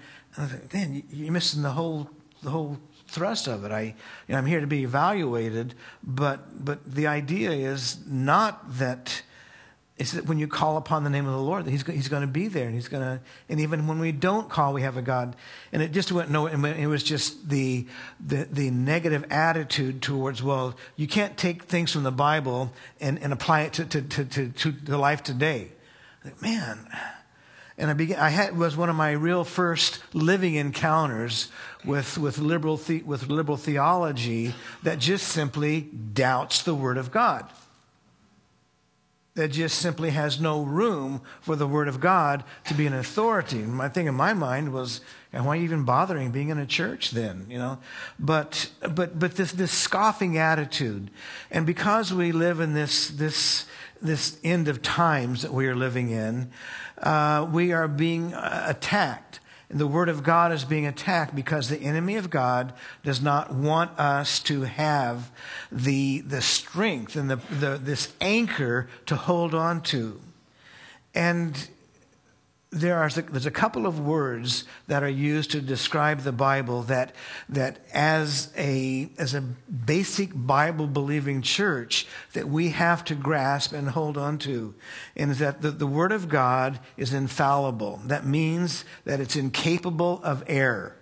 then 0.71 1.03
you're 1.11 1.33
missing 1.33 1.63
the 1.63 1.71
whole, 1.71 2.09
the 2.43 2.51
whole 2.51 2.79
thrust 3.07 3.47
of 3.47 3.65
it. 3.65 3.73
I, 3.73 3.81
you 3.81 3.95
know, 4.29 4.39
I'm 4.39 4.47
here 4.47 4.61
to 4.61 4.67
be 4.67 4.83
evaluated, 4.83 5.75
but, 6.03 6.65
but 6.65 6.85
the 6.85 7.07
idea 7.07 7.51
is 7.51 7.99
not 8.07 8.79
that 8.79 9.23
it's 9.99 10.13
that 10.13 10.27
when 10.27 10.39
you 10.39 10.47
call 10.47 10.77
upon 10.77 11.05
the 11.05 11.11
name 11.11 11.25
of 11.25 11.33
the 11.33 11.41
Lord, 11.41 11.65
that 11.65 11.71
he's, 11.71 11.87
he's 11.87 12.09
going 12.09 12.21
to 12.21 12.27
be 12.27 12.49
there, 12.49 12.67
and 12.67 12.75
he's 12.75 12.89
going 12.89 13.03
to. 13.03 13.21
And 13.49 13.61
even 13.61 13.87
when 13.87 13.99
we 13.99 14.13
don't 14.13 14.51
call, 14.51 14.75
we 14.75 14.83
have 14.83 14.99
a 14.99 15.03
God. 15.03 15.35
And 15.73 15.81
it 15.81 15.93
just 15.93 16.13
went 16.13 16.31
no. 16.31 16.47
And 16.47 16.67
it 16.67 16.87
was 16.87 17.03
just 17.03 17.49
the, 17.49 17.87
the 18.21 18.47
the 18.51 18.71
negative 18.71 19.25
attitude 19.31 20.03
towards 20.03 20.43
well, 20.43 20.77
you 20.97 21.07
can't 21.07 21.39
take 21.39 21.63
things 21.63 21.93
from 21.93 22.03
the 22.03 22.13
Bible 22.13 22.73
and, 23.01 23.19
and 23.23 23.33
apply 23.33 23.63
it 23.63 23.73
to 23.75 23.87
to 23.87 24.03
to, 24.03 24.25
to, 24.27 24.49
to 24.51 24.71
the 24.71 24.99
life 24.99 25.23
today. 25.23 25.71
Like, 26.25 26.43
man, 26.43 26.87
and 27.79 27.91
I 27.91 27.95
began, 27.95 28.19
I 28.19 28.31
had, 28.31 28.57
was 28.57 28.77
one 28.77 28.89
of 28.89 28.97
my 28.97 29.13
real 29.13 29.45
first 29.45 30.01
living 30.15 30.55
encounters 30.55 31.49
with, 31.85 32.17
with, 32.17 32.39
liberal 32.39 32.79
the, 32.79 33.03
with 33.03 33.29
liberal 33.29 33.59
theology 33.59 34.55
that 34.83 34.99
just 34.99 35.29
simply 35.29 35.83
doubts 35.83 36.63
the 36.63 36.75
Word 36.75 36.97
of 36.97 37.11
God. 37.11 37.47
That 39.35 39.49
just 39.49 39.79
simply 39.79 40.11
has 40.11 40.41
no 40.41 40.63
room 40.63 41.21
for 41.43 41.55
the 41.55 41.67
Word 41.67 41.89
of 41.89 42.01
God 42.01 42.45
to 42.65 42.73
be 42.73 42.87
an 42.87 42.95
authority. 42.95 43.59
My 43.59 43.91
thing 43.91 44.07
in 44.07 44.15
my 44.15 44.33
mind 44.33 44.73
was, 44.73 45.03
and 45.31 45.45
why 45.45 45.53
are 45.53 45.57
you 45.57 45.65
even 45.65 45.85
bothering 45.85 46.31
being 46.31 46.49
in 46.49 46.57
a 46.57 46.65
church 46.65 47.11
then, 47.11 47.45
you 47.51 47.59
know? 47.59 47.79
But, 48.19 48.71
but, 48.81 49.19
but 49.19 49.37
this, 49.37 49.53
this 49.53 49.73
scoffing 49.73 50.39
attitude. 50.39 51.11
And 51.51 51.67
because 51.67 52.15
we 52.15 52.33
live 52.33 52.61
in 52.61 52.73
this, 52.73 53.09
this, 53.09 53.67
this 54.01 54.39
end 54.43 54.69
of 54.69 54.81
times 54.81 55.43
that 55.43 55.53
we 55.53 55.67
are 55.67 55.77
living 55.77 56.09
in, 56.09 56.51
uh, 56.99 57.49
we 57.51 57.73
are 57.73 57.89
being 57.89 58.35
uh, 58.35 58.67
attacked. 58.69 59.41
The 59.69 59.87
Word 59.87 60.09
of 60.09 60.23
God 60.23 60.53
is 60.53 60.65
being 60.65 60.87
attacked 60.87 61.35
because 61.35 61.69
the 61.69 61.79
enemy 61.79 62.15
of 62.15 62.31
God 62.31 62.73
does 63.03 63.21
not 63.21 63.53
want 63.53 63.99
us 63.99 64.39
to 64.45 64.63
have 64.63 65.31
the, 65.73 66.21
the 66.21 66.41
strength 66.41 67.17
and 67.17 67.29
the, 67.29 67.37
the, 67.51 67.77
this 67.77 68.13
anchor 68.21 68.89
to 69.07 69.17
hold 69.17 69.55
on 69.55 69.81
to. 69.83 70.21
And 71.15 71.69
there 72.71 72.99
are 72.99 73.09
there's 73.09 73.47
a 73.47 73.51
couple 73.51 73.87
of 73.87 74.01
words 74.01 74.65
that 74.89 75.03
are 75.03 75.09
used 75.09 75.53
to 75.53 75.61
describe 75.61 76.21
the 76.21 76.33
Bible 76.33 76.83
that 76.83 77.15
that 77.49 77.79
as 77.93 78.53
a 78.57 79.09
as 79.19 79.35
a 79.35 79.41
basic 79.41 80.31
Bible 80.35 80.87
believing 80.87 81.43
church 81.43 82.07
that 82.33 82.49
we 82.49 82.71
have 82.71 83.05
to 83.05 83.15
grasp 83.15 83.73
and 83.73 83.91
hold 83.91 84.19
on 84.19 84.39
to, 84.39 84.75
and 85.17 85.31
is 85.31 85.39
that 85.39 85.63
the, 85.63 85.71
the 85.71 85.87
Word 85.87 86.11
of 86.11 86.29
God 86.29 86.81
is 86.97 87.13
infallible. 87.13 88.01
That 88.05 88.27
means 88.27 88.85
that 89.05 89.21
it's 89.21 89.37
incapable 89.37 90.21
of 90.25 90.43
error. 90.49 90.97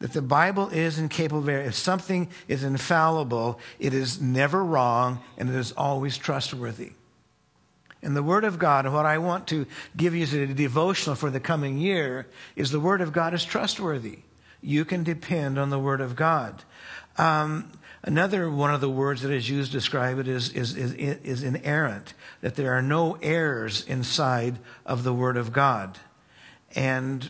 That 0.00 0.12
the 0.12 0.22
Bible 0.22 0.68
is 0.68 0.98
incapable 0.98 1.40
of 1.40 1.48
error. 1.48 1.62
If 1.62 1.74
something 1.74 2.28
is 2.46 2.62
infallible, 2.62 3.58
it 3.80 3.94
is 3.94 4.20
never 4.20 4.62
wrong 4.62 5.20
and 5.38 5.48
it 5.48 5.56
is 5.56 5.72
always 5.72 6.16
trustworthy. 6.18 6.92
And 8.02 8.16
the 8.16 8.22
Word 8.22 8.44
of 8.44 8.58
God, 8.58 8.84
and 8.84 8.94
what 8.94 9.06
I 9.06 9.18
want 9.18 9.48
to 9.48 9.66
give 9.96 10.14
you 10.14 10.22
as 10.22 10.32
a 10.32 10.46
devotional 10.46 11.16
for 11.16 11.30
the 11.30 11.40
coming 11.40 11.78
year, 11.78 12.26
is 12.54 12.70
the 12.70 12.80
Word 12.80 13.00
of 13.00 13.12
God 13.12 13.34
is 13.34 13.44
trustworthy. 13.44 14.20
You 14.60 14.84
can 14.84 15.02
depend 15.02 15.58
on 15.58 15.70
the 15.70 15.78
Word 15.78 16.00
of 16.00 16.14
God. 16.14 16.62
Um, 17.16 17.72
another 18.02 18.48
one 18.50 18.72
of 18.72 18.80
the 18.80 18.88
words 18.90 19.22
that 19.22 19.32
is 19.32 19.50
used 19.50 19.72
to 19.72 19.78
describe 19.78 20.18
it 20.18 20.28
is, 20.28 20.52
is, 20.52 20.76
is, 20.76 20.92
is 20.94 21.42
inerrant, 21.42 22.14
that 22.40 22.54
there 22.54 22.72
are 22.72 22.82
no 22.82 23.18
errors 23.20 23.84
inside 23.86 24.58
of 24.86 25.02
the 25.02 25.12
Word 25.12 25.36
of 25.36 25.52
God. 25.52 25.98
And 26.76 27.28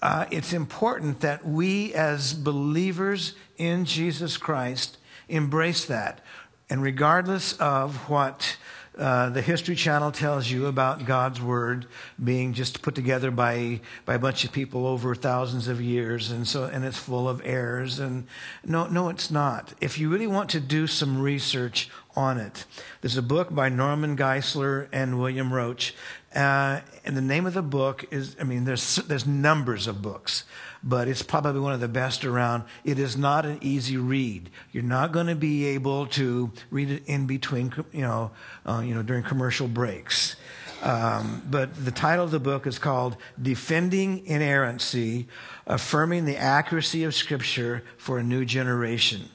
uh, 0.00 0.26
it's 0.30 0.52
important 0.52 1.20
that 1.20 1.44
we, 1.44 1.92
as 1.94 2.32
believers 2.32 3.34
in 3.58 3.84
Jesus 3.84 4.36
Christ, 4.36 4.96
embrace 5.28 5.84
that. 5.86 6.20
And 6.68 6.82
regardless 6.82 7.52
of 7.54 8.08
what 8.08 8.56
uh, 8.96 9.28
the 9.28 9.42
History 9.42 9.74
Channel 9.74 10.10
tells 10.10 10.50
you 10.50 10.66
about 10.66 11.04
God's 11.04 11.40
Word 11.40 11.86
being 12.22 12.54
just 12.54 12.80
put 12.80 12.94
together 12.94 13.30
by, 13.30 13.80
by 14.06 14.14
a 14.14 14.18
bunch 14.18 14.44
of 14.44 14.52
people 14.52 14.86
over 14.86 15.14
thousands 15.14 15.68
of 15.68 15.82
years, 15.82 16.30
and 16.30 16.48
so 16.48 16.64
and 16.64 16.82
it's 16.82 16.96
full 16.96 17.28
of 17.28 17.42
errors. 17.44 17.98
And 17.98 18.26
no, 18.64 18.86
no, 18.86 19.10
it's 19.10 19.30
not. 19.30 19.74
If 19.82 19.98
you 19.98 20.08
really 20.08 20.26
want 20.26 20.48
to 20.50 20.60
do 20.60 20.86
some 20.86 21.20
research 21.20 21.90
on 22.14 22.38
it, 22.38 22.64
there's 23.02 23.18
a 23.18 23.22
book 23.22 23.54
by 23.54 23.68
Norman 23.68 24.16
Geisler 24.16 24.88
and 24.92 25.20
William 25.20 25.52
Roach, 25.52 25.94
uh, 26.34 26.80
and 27.04 27.16
the 27.16 27.22
name 27.22 27.44
of 27.44 27.52
the 27.52 27.62
book 27.62 28.06
is. 28.10 28.34
I 28.40 28.44
mean, 28.44 28.64
there's 28.64 28.96
there's 28.96 29.26
numbers 29.26 29.86
of 29.86 30.00
books 30.00 30.44
but 30.86 31.08
it's 31.08 31.22
probably 31.22 31.60
one 31.60 31.72
of 31.72 31.80
the 31.80 31.88
best 31.88 32.24
around. 32.24 32.62
It 32.84 32.98
is 32.98 33.16
not 33.16 33.44
an 33.44 33.58
easy 33.60 33.96
read. 33.96 34.48
You're 34.72 34.84
not 34.84 35.10
going 35.10 35.26
to 35.26 35.34
be 35.34 35.66
able 35.66 36.06
to 36.08 36.52
read 36.70 36.90
it 36.90 37.02
in 37.06 37.26
between, 37.26 37.74
you 37.92 38.02
know, 38.02 38.30
uh, 38.64 38.82
you 38.84 38.94
know, 38.94 39.02
during 39.02 39.24
commercial 39.24 39.66
breaks. 39.66 40.36
Um, 40.82 41.42
but 41.50 41.84
the 41.84 41.90
title 41.90 42.24
of 42.24 42.30
the 42.30 42.38
book 42.38 42.66
is 42.66 42.78
called 42.78 43.16
Defending 43.40 44.24
Inerrancy, 44.26 45.26
Affirming 45.66 46.24
the 46.24 46.36
Accuracy 46.36 47.02
of 47.02 47.14
Scripture 47.14 47.82
for 47.96 48.18
a 48.18 48.22
New 48.22 48.44
Generation. 48.44 49.30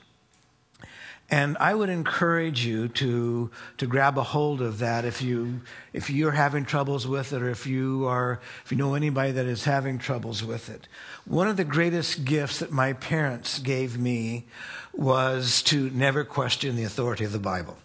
And 1.32 1.58
I 1.62 1.74
would 1.74 1.88
encourage 1.88 2.66
you 2.66 2.90
to, 2.90 3.50
to 3.78 3.88
grab 3.88 4.18
a 4.18 4.24
hold 4.24 4.62
of 4.62 4.80
that 4.80 5.06
if, 5.06 5.22
you, 5.22 5.62
if 5.94 6.10
you're 6.10 6.34
having 6.34 6.66
troubles 6.66 7.08
with 7.08 7.32
it 7.32 7.42
or 7.42 7.50
if 7.50 7.66
you, 7.66 8.06
are, 8.06 8.42
if 8.66 8.72
you 8.72 8.78
know 8.78 8.96
anybody 8.96 9.32
that 9.32 9.46
is 9.46 9.64
having 9.64 9.98
troubles 9.98 10.44
with 10.44 10.70
it. 10.70 10.90
One 11.24 11.48
of 11.48 11.56
the 11.56 11.64
greatest 11.64 12.26
gifts 12.26 12.60
that 12.60 12.72
my 12.72 12.92
parents 12.92 13.60
gave 13.60 13.98
me 13.98 14.46
was 14.94 15.62
to 15.64 15.90
never 15.92 16.26
question 16.26 16.76
the 16.76 16.84
authority 16.84 17.24
of 17.24 17.32
the 17.32 17.40
Bible. 17.40 17.78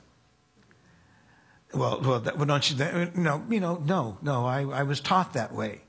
Well, 1.73 2.01
well, 2.01 2.19
that, 2.19 2.37
well 2.37 2.47
don't 2.47 2.69
you? 2.69 2.77
That, 2.79 3.17
no, 3.17 3.45
you 3.49 3.61
know, 3.61 3.81
no, 3.85 4.19
no. 4.23 4.45
I, 4.45 4.63
I 4.63 4.83
was 4.83 4.99
taught 5.01 5.35
that 5.35 5.55
way. 5.55 5.83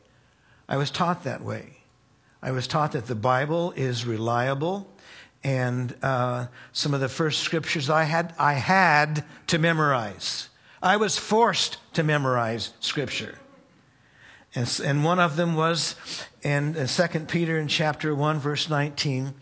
I 0.70 0.78
was 0.78 0.92
taught 0.92 1.24
that 1.24 1.42
way. 1.42 1.78
I 2.40 2.52
was 2.52 2.68
taught 2.68 2.92
that 2.92 3.08
the 3.08 3.16
Bible 3.16 3.74
is 3.76 4.06
reliable 4.06 4.94
and 5.44 5.96
uh, 6.02 6.48
some 6.72 6.94
of 6.94 7.00
the 7.00 7.10
first 7.10 7.42
scriptures 7.42 7.90
I 7.90 8.04
had, 8.04 8.34
I 8.38 8.54
had 8.54 9.24
to 9.48 9.58
memorize. 9.58 10.50
I 10.82 10.98
was 10.98 11.18
forced 11.18 11.78
to 11.94 12.04
memorize 12.04 12.74
scripture. 12.80 13.40
And, 14.56 14.82
and 14.84 15.04
one 15.04 15.20
of 15.20 15.36
them 15.36 15.56
was 15.56 15.96
in 16.42 16.76
uh, 16.76 16.88
2 16.88 17.20
Peter 17.22 17.58
in 17.58 17.68
chapter 17.68 18.16
1, 18.16 18.40
verse 18.40 18.70
19. 18.70 19.34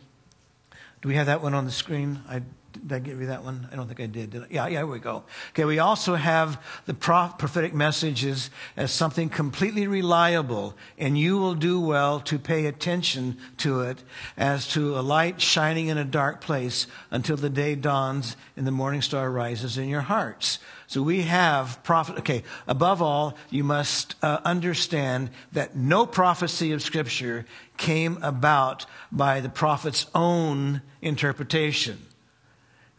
Do 1.02 1.10
we 1.10 1.16
have 1.16 1.28
that 1.28 1.42
one 1.42 1.54
on 1.54 1.66
the 1.66 1.72
screen? 1.72 2.22
I 2.28 2.42
did 2.76 2.94
I 2.94 3.00
give 3.00 3.20
you 3.20 3.28
that 3.28 3.44
one? 3.44 3.68
I 3.72 3.76
don't 3.76 3.88
think 3.88 4.00
I 4.00 4.06
did. 4.06 4.32
did 4.32 4.44
I? 4.44 4.48
Yeah, 4.50 4.68
yeah, 4.68 4.80
here 4.80 4.86
we 4.86 5.00
go. 5.00 5.24
Okay, 5.50 5.66
we 5.66 5.80
also 5.80 6.16
have 6.16 6.62
the 6.86 6.94
prophetic 6.94 7.74
messages 7.74 8.50
as 8.76 8.92
something 8.92 9.30
completely 9.30 9.88
reliable, 9.88 10.76
and 10.98 11.18
you 11.18 11.38
will 11.38 11.56
do 11.56 11.80
well 11.80 12.20
to 12.22 12.38
pay 12.38 12.66
attention 12.66 13.38
to 13.58 13.82
it 13.82 14.04
as 14.38 14.68
to 14.70 14.98
a 14.98 15.02
light 15.02 15.42
shining 15.42 15.88
in 15.88 15.98
a 15.98 16.06
dark 16.06 16.42
place 16.42 16.88
until 17.12 17.38
the 17.38 17.50
day 17.50 17.76
dawns 17.76 18.36
and 18.56 18.68
the 18.68 18.72
morning 18.72 19.02
star 19.02 19.32
rises 19.32 19.78
in 19.78 19.90
your 19.90 20.02
hearts. 20.02 20.60
So 20.88 21.02
we 21.02 21.24
have 21.24 21.82
prophet. 21.84 22.20
Okay, 22.20 22.44
above 22.68 23.02
all, 23.02 23.36
you 23.50 23.64
must 23.64 24.16
uh, 24.22 24.40
understand 24.46 25.32
that 25.52 25.76
no 25.76 26.06
prophecy 26.06 26.72
of 26.72 26.82
Scripture 26.82 27.46
came 27.78 28.20
about 28.22 28.86
by 29.12 29.40
the 29.40 29.50
prophet's 29.50 30.06
own 30.14 30.82
interpretation. 31.02 31.98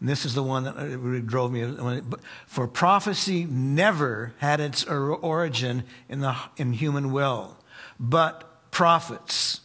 And 0.01 0.09
this 0.09 0.25
is 0.27 0.35
the 0.35 0.43
one 0.43 0.65
that 0.65 1.27
drove 1.27 1.53
me. 1.53 2.01
For 2.47 2.69
prophecy 2.69 3.45
never 3.45 4.35
had 4.39 4.61
its 4.61 4.85
origin 4.85 5.85
in, 6.09 6.21
the, 6.21 6.37
in 6.57 6.75
human 6.75 7.13
will, 7.13 7.57
but 7.99 8.71
prophets. 8.71 9.61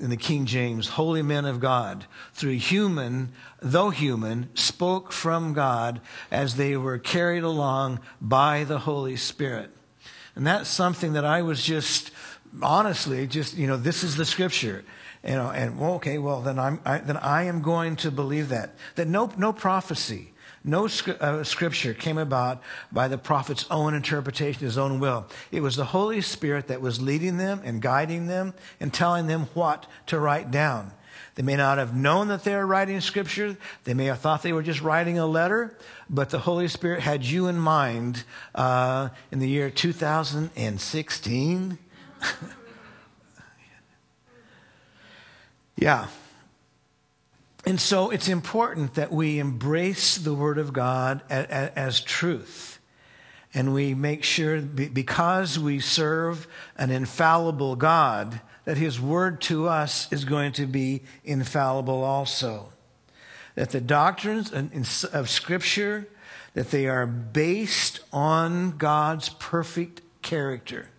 in 0.00 0.10
the 0.10 0.16
King 0.16 0.46
James, 0.46 0.88
holy 0.88 1.22
men 1.22 1.44
of 1.44 1.60
God, 1.60 2.06
through 2.34 2.54
human, 2.54 3.30
though 3.60 3.90
human, 3.90 4.50
spoke 4.54 5.12
from 5.12 5.52
God 5.52 6.00
as 6.30 6.56
they 6.56 6.76
were 6.76 6.98
carried 6.98 7.44
along 7.44 8.00
by 8.20 8.64
the 8.64 8.80
Holy 8.80 9.16
Spirit. 9.16 9.70
And 10.34 10.46
that's 10.46 10.68
something 10.68 11.12
that 11.14 11.24
I 11.24 11.42
was 11.42 11.62
just, 11.62 12.10
honestly, 12.62 13.26
just, 13.26 13.56
you 13.56 13.66
know, 13.66 13.76
this 13.76 14.04
is 14.04 14.16
the 14.16 14.24
scripture. 14.24 14.84
You 15.24 15.34
know, 15.34 15.50
and 15.50 15.78
well, 15.78 15.94
okay, 15.94 16.18
well, 16.18 16.40
then 16.40 16.58
I'm, 16.58 16.80
I, 16.84 16.98
then 16.98 17.16
I 17.16 17.44
am 17.44 17.62
going 17.62 17.96
to 17.96 18.10
believe 18.10 18.50
that. 18.50 18.74
That 18.94 19.08
no, 19.08 19.32
no 19.36 19.52
prophecy, 19.52 20.32
no 20.62 20.86
uh, 20.86 21.44
scripture 21.44 21.94
came 21.94 22.18
about 22.18 22.62
by 22.92 23.08
the 23.08 23.18
prophet's 23.18 23.66
own 23.70 23.94
interpretation, 23.94 24.60
his 24.60 24.78
own 24.78 25.00
will. 25.00 25.26
It 25.50 25.62
was 25.62 25.76
the 25.76 25.86
Holy 25.86 26.20
Spirit 26.20 26.68
that 26.68 26.80
was 26.80 27.00
leading 27.00 27.38
them 27.38 27.60
and 27.64 27.82
guiding 27.82 28.26
them 28.26 28.54
and 28.80 28.92
telling 28.92 29.26
them 29.26 29.48
what 29.54 29.86
to 30.06 30.18
write 30.18 30.50
down. 30.50 30.92
They 31.36 31.42
may 31.42 31.56
not 31.56 31.78
have 31.78 31.94
known 31.94 32.28
that 32.28 32.44
they 32.44 32.54
were 32.54 32.66
writing 32.66 33.00
scripture. 33.00 33.56
They 33.84 33.94
may 33.94 34.06
have 34.06 34.20
thought 34.20 34.42
they 34.42 34.54
were 34.54 34.62
just 34.62 34.80
writing 34.80 35.18
a 35.18 35.26
letter, 35.26 35.76
but 36.08 36.30
the 36.30 36.38
Holy 36.38 36.66
Spirit 36.66 37.00
had 37.00 37.24
you 37.24 37.46
in 37.46 37.58
mind 37.58 38.24
uh, 38.54 39.10
in 39.30 39.38
the 39.38 39.48
year 39.48 39.68
2016. 39.70 41.78
yeah. 45.76 46.06
And 47.64 47.80
so 47.80 48.10
it's 48.10 48.28
important 48.28 48.94
that 48.94 49.12
we 49.12 49.40
embrace 49.40 50.16
the 50.16 50.34
Word 50.34 50.58
of 50.58 50.72
God 50.72 51.22
as, 51.28 51.72
as, 51.74 52.00
truth. 52.00 52.78
And 53.52 53.74
we 53.74 53.94
make 53.94 54.22
sure, 54.22 54.60
because 54.60 55.58
we 55.58 55.80
serve 55.80 56.46
an 56.76 56.90
infallible 56.90 57.74
God, 57.74 58.40
that 58.64 58.76
His 58.76 59.00
Word 59.00 59.40
to 59.42 59.66
us 59.66 60.12
is 60.12 60.24
going 60.24 60.52
to 60.52 60.66
be 60.66 61.02
infallible 61.24 62.04
also. 62.04 62.72
That 63.56 63.70
the 63.70 63.80
doctrines 63.80 64.52
of 65.04 65.28
Scripture, 65.28 66.06
that 66.54 66.70
they 66.70 66.86
are 66.86 67.06
based 67.06 68.00
on 68.12 68.76
God's 68.76 69.28
perfect 69.28 70.02
character 70.22 70.90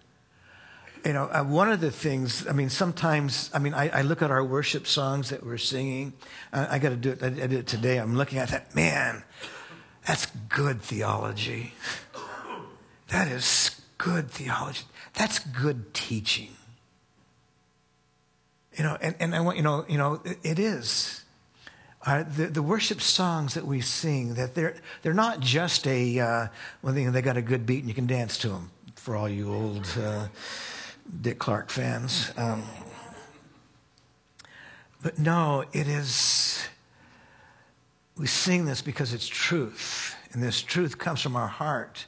you 1.07 1.13
know, 1.13 1.29
uh, 1.31 1.41
one 1.41 1.71
of 1.71 1.79
the 1.79 1.89
things, 1.89 2.45
I 2.47 2.51
mean, 2.51 2.69
sometimes, 2.69 3.49
I 3.53 3.59
mean, 3.59 3.73
I, 3.73 3.87
I 3.87 4.01
look 4.01 4.21
at 4.21 4.29
our 4.29 4.43
worship 4.43 4.85
songs 4.85 5.29
that 5.29 5.41
we're 5.41 5.57
singing. 5.57 6.11
I, 6.51 6.79
got 6.79 6.89
to 6.89 6.97
do 6.97 7.11
it. 7.11 7.23
I, 7.23 7.27
I 7.27 7.29
did 7.29 7.53
it 7.53 7.65
today. 7.65 7.97
I'm 7.97 8.17
looking 8.17 8.39
at 8.39 8.49
that. 8.49 8.75
Man, 8.75 9.23
that's 10.05 10.25
good 10.49 10.81
theology. 10.81 11.73
That 13.07 13.29
is 13.29 13.79
good 13.97 14.29
theology. 14.29 14.83
That's 15.13 15.39
good 15.39 15.93
teaching. 15.93 16.49
You 18.77 18.83
know, 18.83 18.97
and, 18.99 19.15
and 19.21 19.33
I 19.33 19.39
want, 19.39 19.55
you 19.55 19.63
know, 19.63 19.85
you 19.87 19.97
know, 19.97 20.21
it, 20.25 20.39
it 20.43 20.59
is. 20.59 21.23
Uh, 22.05 22.23
the, 22.23 22.47
the 22.47 22.61
worship 22.61 22.99
songs 22.99 23.53
that 23.53 23.65
we 23.65 23.79
sing, 23.79 24.33
that 24.33 24.55
they're, 24.55 24.75
they're 25.03 25.13
not 25.13 25.39
just 25.39 25.87
a, 25.87 26.19
uh, 26.19 26.47
well, 26.81 26.93
they, 26.93 27.05
they 27.05 27.21
got 27.21 27.37
a 27.37 27.41
good 27.41 27.65
beat 27.65 27.79
and 27.79 27.87
you 27.87 27.95
can 27.95 28.07
dance 28.07 28.37
to 28.39 28.49
them 28.49 28.71
for 28.95 29.15
all 29.15 29.29
you 29.29 29.53
old, 29.53 29.87
uh, 29.97 30.27
Dick 31.21 31.39
Clark 31.39 31.69
fans. 31.69 32.31
Um, 32.37 32.63
but 35.01 35.19
no, 35.19 35.63
it 35.73 35.87
is, 35.87 36.67
we 38.17 38.27
sing 38.27 38.65
this 38.65 38.81
because 38.81 39.13
it's 39.13 39.27
truth. 39.27 40.15
And 40.33 40.43
this 40.43 40.61
truth 40.61 40.97
comes 40.97 41.21
from 41.21 41.35
our 41.35 41.47
heart. 41.47 42.05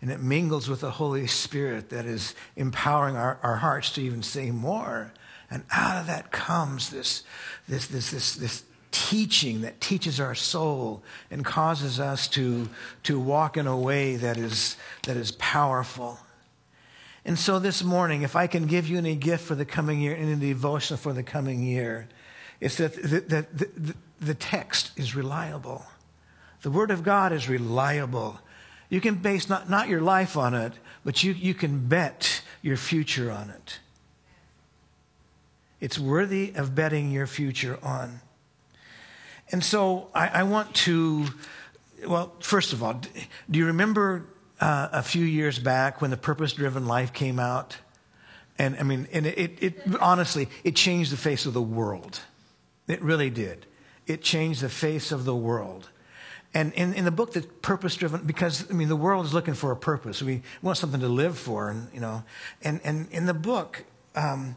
And 0.00 0.10
it 0.10 0.20
mingles 0.20 0.68
with 0.68 0.80
the 0.80 0.90
Holy 0.90 1.26
Spirit 1.28 1.90
that 1.90 2.06
is 2.06 2.34
empowering 2.56 3.16
our, 3.16 3.38
our 3.42 3.56
hearts 3.56 3.90
to 3.92 4.02
even 4.02 4.22
say 4.22 4.50
more. 4.50 5.12
And 5.50 5.64
out 5.70 6.00
of 6.00 6.06
that 6.08 6.32
comes 6.32 6.90
this, 6.90 7.22
this, 7.68 7.86
this, 7.86 8.10
this, 8.10 8.34
this 8.34 8.64
teaching 8.90 9.62
that 9.62 9.80
teaches 9.80 10.20
our 10.20 10.34
soul 10.34 11.02
and 11.30 11.44
causes 11.44 12.00
us 12.00 12.28
to, 12.28 12.68
to 13.04 13.18
walk 13.18 13.56
in 13.56 13.66
a 13.66 13.76
way 13.76 14.16
that 14.16 14.36
is, 14.36 14.76
that 15.04 15.16
is 15.16 15.32
powerful. 15.32 16.18
And 17.24 17.38
so 17.38 17.58
this 17.58 17.84
morning, 17.84 18.22
if 18.22 18.34
I 18.34 18.46
can 18.46 18.66
give 18.66 18.88
you 18.88 18.98
any 18.98 19.14
gift 19.14 19.44
for 19.44 19.54
the 19.54 19.64
coming 19.64 20.00
year, 20.00 20.16
any 20.16 20.34
devotion 20.34 20.96
for 20.96 21.12
the 21.12 21.22
coming 21.22 21.62
year, 21.62 22.08
it's 22.60 22.76
that 22.76 22.94
the, 22.94 23.20
the, 23.20 23.46
the, 23.52 23.94
the 24.20 24.34
text 24.34 24.90
is 24.96 25.14
reliable. 25.14 25.84
The 26.62 26.70
Word 26.70 26.90
of 26.90 27.02
God 27.02 27.32
is 27.32 27.48
reliable. 27.48 28.40
You 28.88 29.00
can 29.00 29.16
base 29.16 29.48
not, 29.48 29.70
not 29.70 29.88
your 29.88 30.00
life 30.00 30.36
on 30.36 30.54
it, 30.54 30.72
but 31.04 31.22
you, 31.22 31.32
you 31.32 31.54
can 31.54 31.86
bet 31.86 32.42
your 32.60 32.76
future 32.76 33.30
on 33.30 33.50
it. 33.50 33.78
It's 35.80 35.98
worthy 35.98 36.52
of 36.54 36.74
betting 36.74 37.10
your 37.10 37.26
future 37.26 37.78
on. 37.82 38.20
And 39.50 39.62
so 39.62 40.08
I, 40.14 40.28
I 40.28 40.42
want 40.44 40.74
to, 40.76 41.26
well, 42.06 42.32
first 42.40 42.72
of 42.72 42.82
all, 42.82 42.94
do 43.50 43.58
you 43.58 43.66
remember 43.66 44.26
uh, 44.62 44.88
a 44.92 45.02
few 45.02 45.24
years 45.24 45.58
back 45.58 46.00
when 46.00 46.12
the 46.12 46.16
Purpose 46.16 46.52
Driven 46.52 46.86
Life 46.86 47.12
came 47.12 47.40
out. 47.40 47.76
And 48.58 48.76
I 48.78 48.84
mean, 48.84 49.08
and 49.12 49.26
it, 49.26 49.58
it, 49.60 49.82
honestly, 50.00 50.48
it 50.62 50.76
changed 50.76 51.10
the 51.10 51.16
face 51.16 51.46
of 51.46 51.52
the 51.52 51.60
world. 51.60 52.20
It 52.86 53.02
really 53.02 53.28
did. 53.28 53.66
It 54.06 54.22
changed 54.22 54.60
the 54.60 54.68
face 54.68 55.10
of 55.10 55.24
the 55.24 55.34
world. 55.34 55.88
And 56.54 56.72
in, 56.74 56.94
in 56.94 57.04
the 57.04 57.10
book, 57.10 57.32
the 57.32 57.42
purpose 57.42 57.96
driven, 57.96 58.24
because 58.24 58.70
I 58.70 58.74
mean, 58.74 58.88
the 58.88 58.94
world 58.94 59.26
is 59.26 59.34
looking 59.34 59.54
for 59.54 59.72
a 59.72 59.76
purpose. 59.76 60.22
We 60.22 60.42
want 60.62 60.78
something 60.78 61.00
to 61.00 61.08
live 61.08 61.36
for, 61.36 61.68
and 61.68 61.88
you 61.92 62.00
know, 62.00 62.22
and 62.62 62.80
and 62.84 63.10
in 63.10 63.26
the 63.26 63.34
book, 63.34 63.84
um, 64.14 64.56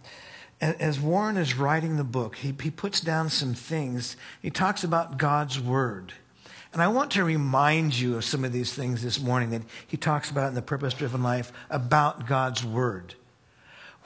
as 0.61 0.99
Warren 0.99 1.37
is 1.37 1.55
writing 1.55 1.97
the 1.97 2.03
book, 2.03 2.35
he 2.35 2.53
he 2.61 2.69
puts 2.69 2.99
down 3.01 3.29
some 3.29 3.55
things. 3.55 4.17
He 4.41 4.51
talks 4.51 4.83
about 4.83 5.17
God's 5.17 5.59
word 5.59 6.13
and 6.75 6.83
I 6.83 6.89
want 6.89 7.11
to 7.11 7.23
remind 7.23 7.97
you 7.97 8.17
of 8.17 8.25
some 8.25 8.43
of 8.43 8.51
these 8.51 8.73
things 8.73 9.01
this 9.01 9.17
morning 9.17 9.51
that 9.51 9.61
he 9.87 9.95
talks 9.95 10.29
about 10.29 10.49
in 10.49 10.55
the 10.55 10.61
purpose 10.61 10.93
driven 10.93 11.23
life 11.23 11.53
about 11.69 12.27
God's 12.27 12.65
Word. 12.65 13.13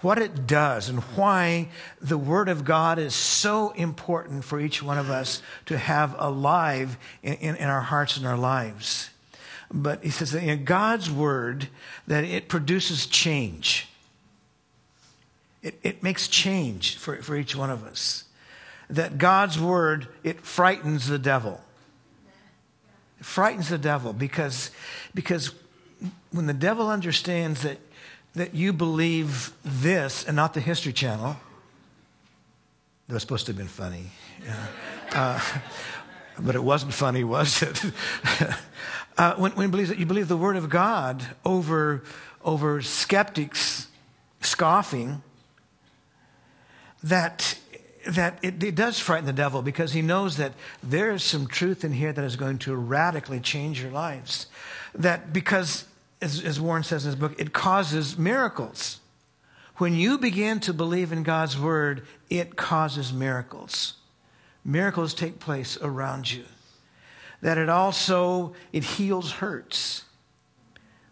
What 0.01 0.19
it 0.19 0.45
does 0.45 0.87
and 0.87 0.99
why 0.99 1.69
the 1.99 2.15
Word 2.15 2.47
of 2.47 2.65
God 2.65 2.99
is 2.99 3.15
so 3.15 3.71
important 3.71 4.43
for 4.43 4.59
each 4.59 4.83
one 4.83 4.99
of 4.99 5.09
us 5.09 5.41
to 5.65 5.79
have 5.79 6.15
alive 6.19 6.99
in, 7.23 7.33
in, 7.33 7.55
in 7.55 7.67
our 7.67 7.81
hearts 7.81 8.17
and 8.17 8.27
our 8.27 8.37
lives. 8.37 9.09
But 9.71 10.03
he 10.03 10.11
says 10.11 10.31
that 10.33 10.43
in 10.43 10.63
God's 10.63 11.09
Word, 11.09 11.69
that 12.05 12.23
it 12.23 12.49
produces 12.49 13.07
change. 13.07 13.87
It, 15.63 15.79
it 15.81 16.03
makes 16.03 16.27
change 16.27 16.97
for, 16.97 17.15
for 17.23 17.35
each 17.35 17.55
one 17.55 17.71
of 17.71 17.83
us. 17.83 18.25
That 18.91 19.17
God's 19.17 19.59
Word, 19.59 20.07
it 20.23 20.41
frightens 20.41 21.07
the 21.07 21.17
devil. 21.17 21.61
It 23.19 23.25
frightens 23.25 23.69
the 23.69 23.77
devil 23.77 24.13
because, 24.13 24.71
because 25.13 25.53
when 26.31 26.45
the 26.45 26.53
devil 26.53 26.89
understands 26.89 27.63
that, 27.63 27.79
that 28.35 28.53
you 28.53 28.71
believe 28.73 29.51
this 29.63 30.25
and 30.25 30.35
not 30.35 30.53
the 30.53 30.61
History 30.61 30.93
Channel, 30.93 31.35
that 33.07 33.13
was 33.13 33.21
supposed 33.21 33.47
to 33.47 33.51
have 33.51 33.57
been 33.57 33.67
funny. 33.67 34.05
Yeah. 34.45 34.67
Uh, 35.11 35.39
but 36.39 36.55
it 36.55 36.63
wasn't 36.63 36.93
funny, 36.93 37.23
was 37.23 37.61
it? 37.61 37.83
uh, 39.17 39.35
when, 39.35 39.51
when 39.53 39.71
believes 39.71 39.89
that 39.89 39.99
you 39.99 40.05
believe 40.05 40.27
the 40.27 40.37
Word 40.37 40.55
of 40.55 40.69
God 40.69 41.25
over, 41.43 42.03
over 42.43 42.81
skeptics 42.81 43.87
scoffing, 44.41 45.21
that 47.03 47.57
that 48.07 48.39
it, 48.41 48.63
it, 48.63 48.75
does 48.75 48.99
frighten 48.99 49.25
the 49.25 49.33
devil 49.33 49.61
because 49.61 49.93
he 49.93 50.01
knows 50.01 50.37
that 50.37 50.53
there 50.81 51.11
is 51.11 51.23
some 51.23 51.47
truth 51.47 51.83
in 51.83 51.93
here 51.93 52.13
that 52.13 52.23
is 52.23 52.35
going 52.35 52.57
to 52.59 52.75
radically 52.75 53.39
change 53.39 53.81
your 53.81 53.91
lives. 53.91 54.47
That 54.95 55.33
because, 55.33 55.85
as, 56.21 56.43
as 56.43 56.59
Warren 56.59 56.83
says 56.83 57.05
in 57.05 57.11
his 57.11 57.19
book, 57.19 57.39
it 57.39 57.53
causes 57.53 58.17
miracles. 58.17 58.99
When 59.77 59.95
you 59.95 60.17
begin 60.17 60.59
to 60.61 60.73
believe 60.73 61.11
in 61.11 61.23
God's 61.23 61.57
word, 61.57 62.05
it 62.29 62.55
causes 62.55 63.13
miracles. 63.13 63.93
Miracles 64.63 65.13
take 65.13 65.39
place 65.39 65.77
around 65.81 66.31
you. 66.31 66.43
That 67.41 67.57
it 67.57 67.69
also 67.69 68.53
it 68.73 68.83
heals 68.83 69.33
hurts. 69.33 70.03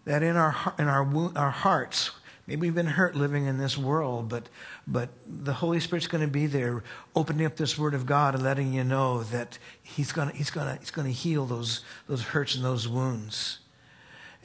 That 0.06 0.24
in 0.24 0.36
our 0.36 0.74
in 0.78 0.88
our 0.88 1.32
our 1.38 1.52
hearts 1.52 2.12
Maybe 2.48 2.62
we've 2.62 2.76
been 2.76 2.86
hurt 2.86 3.14
living 3.14 3.46
in 3.46 3.58
this 3.58 3.78
world, 3.78 4.30
but, 4.30 4.48
but 4.88 5.10
the 5.28 5.54
Holy 5.54 5.82
Spirit's 5.82 6.08
going 6.08 6.26
to 6.26 6.32
be 6.32 6.46
there 6.46 6.82
opening 7.14 7.46
up 7.46 7.58
this 7.58 7.78
Word 7.78 7.94
of 7.94 8.06
God 8.06 8.34
and 8.34 8.44
letting 8.44 8.74
you 8.74 8.86
know 8.86 9.24
that 9.24 9.58
He's 9.84 10.14
going 10.14 10.30
to, 10.30 10.36
he's 10.36 10.50
going 10.50 10.68
to, 10.68 10.80
he's 10.80 10.92
going 10.92 11.08
to 11.08 11.14
heal 11.14 11.46
those, 11.46 11.82
those 12.08 12.24
hurts 12.24 12.56
and 12.56 12.64
those 12.64 12.88
wounds. 12.88 13.60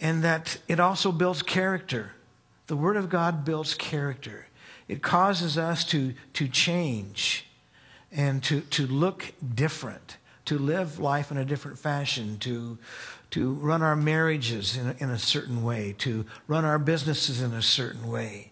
And 0.01 0.25
that 0.25 0.59
it 0.67 0.81
also 0.81 1.13
builds 1.13 1.43
character. 1.43 2.13
The 2.67 2.77
Word 2.77 2.97
of 2.97 3.09
God 3.09 3.45
builds 3.45 3.75
character. 3.75 4.49
It 4.89 5.01
causes 5.01 5.57
us 5.57 5.85
to, 5.87 6.15
to 6.35 6.49
change 6.49 7.47
and 8.11 8.43
to, 8.45 8.63
to 8.63 8.87
look 8.87 9.33
different, 9.55 10.17
to 10.47 10.59
live 10.59 10.99
life 10.99 11.31
in 11.31 11.39
a 11.39 11.45
different 11.45 11.79
fashion, 11.79 12.39
to, 12.41 12.79
to 13.31 13.53
run 13.55 13.81
our 13.81 13.97
marriages 13.97 14.77
in 14.77 14.89
a, 14.89 14.97
in 14.99 15.11
a 15.11 15.19
certain 15.19 15.63
way, 15.63 15.95
to 15.99 16.27
run 16.49 16.65
our 16.65 16.79
businesses 16.79 17.41
in 17.41 17.53
a 17.53 17.63
certain 17.63 18.11
way. 18.11 18.52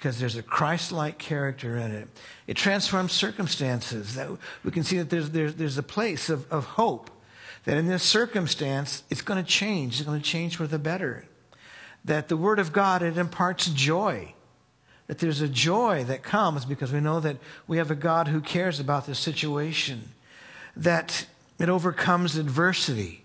Because 0.00 0.18
there's 0.18 0.36
a 0.36 0.42
Christ 0.42 0.92
like 0.92 1.18
character 1.18 1.76
in 1.76 1.92
it. 1.92 2.08
It 2.46 2.56
transforms 2.56 3.12
circumstances. 3.12 4.14
That 4.14 4.30
we 4.64 4.70
can 4.70 4.82
see 4.82 4.96
that 4.96 5.10
there's, 5.10 5.28
there's, 5.28 5.56
there's 5.56 5.76
a 5.76 5.82
place 5.82 6.30
of, 6.30 6.50
of 6.50 6.64
hope, 6.64 7.10
that 7.66 7.76
in 7.76 7.86
this 7.86 8.02
circumstance, 8.02 9.02
it's 9.10 9.20
going 9.20 9.44
to 9.44 9.46
change. 9.46 10.00
It's 10.00 10.08
going 10.08 10.18
to 10.18 10.26
change 10.26 10.56
for 10.56 10.66
the 10.66 10.78
better. 10.78 11.26
That 12.02 12.28
the 12.28 12.38
Word 12.38 12.58
of 12.58 12.72
God, 12.72 13.02
it 13.02 13.18
imparts 13.18 13.66
joy. 13.66 14.32
That 15.06 15.18
there's 15.18 15.42
a 15.42 15.48
joy 15.48 16.04
that 16.04 16.22
comes 16.22 16.64
because 16.64 16.92
we 16.92 17.00
know 17.00 17.20
that 17.20 17.36
we 17.66 17.76
have 17.76 17.90
a 17.90 17.94
God 17.94 18.28
who 18.28 18.40
cares 18.40 18.80
about 18.80 19.04
this 19.04 19.18
situation. 19.18 20.12
That 20.74 21.26
it 21.58 21.68
overcomes 21.68 22.38
adversity. 22.38 23.22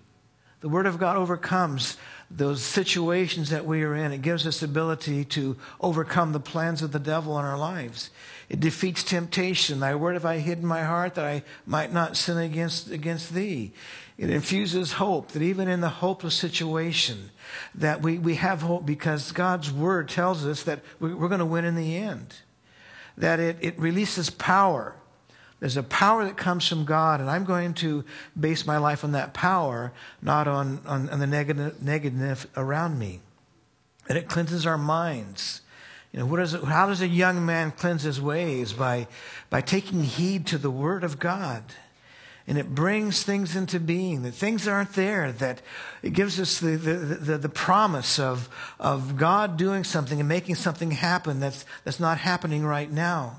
The 0.59 0.67
Word 0.67 0.87
of 0.87 0.99
God 0.99 1.15
overcomes 1.15 1.95
those 2.29 2.61
situations 2.61 3.49
that 3.49 3.65
we 3.65 3.83
are 3.83 3.95
in. 3.95 4.11
It 4.11 4.21
gives 4.21 4.47
us 4.47 4.59
the 4.59 4.65
ability 4.65 5.25
to 5.25 5.55
overcome 5.79 6.31
the 6.31 6.39
plans 6.39 6.81
of 6.81 6.91
the 6.91 6.99
devil 6.99 7.37
in 7.39 7.45
our 7.45 7.57
lives. 7.57 8.09
It 8.49 8.59
defeats 8.59 9.03
temptation. 9.03 9.79
Thy 9.79 9.95
word 9.95 10.13
have 10.13 10.25
I 10.25 10.39
hid 10.39 10.59
in 10.59 10.65
my 10.65 10.83
heart 10.83 11.15
that 11.15 11.25
I 11.25 11.43
might 11.65 11.91
not 11.91 12.17
sin 12.17 12.37
against, 12.37 12.91
against 12.91 13.33
thee. 13.33 13.73
It 14.17 14.29
infuses 14.29 14.93
hope 14.93 15.29
that 15.29 15.41
even 15.41 15.67
in 15.67 15.81
the 15.81 15.89
hopeless 15.89 16.35
situation, 16.35 17.31
that 17.73 18.01
we, 18.01 18.17
we 18.17 18.35
have 18.35 18.61
hope 18.61 18.85
because 18.85 19.31
God's 19.31 19.71
word 19.71 20.09
tells 20.09 20.45
us 20.45 20.63
that 20.63 20.81
we, 20.99 21.13
we're 21.13 21.27
going 21.27 21.39
to 21.39 21.45
win 21.45 21.65
in 21.65 21.75
the 21.75 21.97
end. 21.97 22.35
That 23.17 23.39
it, 23.39 23.57
it 23.61 23.79
releases 23.79 24.29
power 24.29 24.95
there's 25.59 25.77
a 25.77 25.83
power 25.83 26.25
that 26.25 26.37
comes 26.37 26.67
from 26.67 26.85
God, 26.85 27.21
and 27.21 27.29
I'm 27.29 27.45
going 27.45 27.73
to 27.75 28.03
base 28.37 28.65
my 28.65 28.77
life 28.77 29.03
on 29.03 29.13
that 29.13 29.33
power, 29.33 29.93
not 30.21 30.47
on, 30.47 30.81
on, 30.85 31.09
on 31.09 31.19
the 31.19 31.27
negative, 31.27 31.81
negative 31.81 32.47
around 32.57 32.99
me. 32.99 33.21
And 34.07 34.17
it 34.17 34.27
cleanses 34.27 34.65
our 34.65 34.77
minds. 34.77 35.61
You 36.11 36.19
know, 36.19 36.25
what 36.25 36.39
is 36.39 36.53
it, 36.53 36.63
how 36.63 36.87
does 36.87 37.01
a 37.01 37.07
young 37.07 37.45
man 37.45 37.71
cleanse 37.71 38.03
his 38.03 38.21
ways? 38.21 38.73
By, 38.73 39.07
by 39.49 39.61
taking 39.61 40.03
heed 40.03 40.45
to 40.47 40.57
the 40.57 40.71
Word 40.71 41.03
of 41.03 41.19
God. 41.19 41.63
And 42.47 42.57
it 42.59 42.75
brings 42.75 43.23
things 43.23 43.55
into 43.55 43.79
being, 43.79 44.21
that 44.21 44.33
things 44.33 44.67
aren't 44.67 44.93
there, 44.93 45.31
that 45.31 45.61
it 46.03 46.13
gives 46.13 46.39
us 46.39 46.59
the, 46.59 46.75
the, 46.75 46.93
the, 46.93 47.37
the, 47.39 47.49
promise 47.49 48.19
of, 48.19 48.49
of 48.79 49.17
God 49.17 49.57
doing 49.57 49.83
something 49.83 50.19
and 50.19 50.29
making 50.29 50.55
something 50.55 50.91
happen 50.91 51.39
that's, 51.39 51.65
that's 51.85 51.99
not 51.99 52.19
happening 52.19 52.63
right 52.63 52.91
now. 52.91 53.37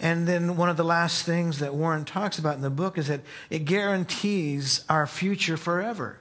And 0.00 0.26
then 0.26 0.56
one 0.56 0.70
of 0.70 0.78
the 0.78 0.84
last 0.84 1.26
things 1.26 1.58
that 1.58 1.74
Warren 1.74 2.06
talks 2.06 2.38
about 2.38 2.56
in 2.56 2.62
the 2.62 2.70
book 2.70 2.96
is 2.96 3.08
that 3.08 3.20
it 3.50 3.66
guarantees 3.66 4.82
our 4.88 5.06
future 5.06 5.58
forever. 5.58 6.18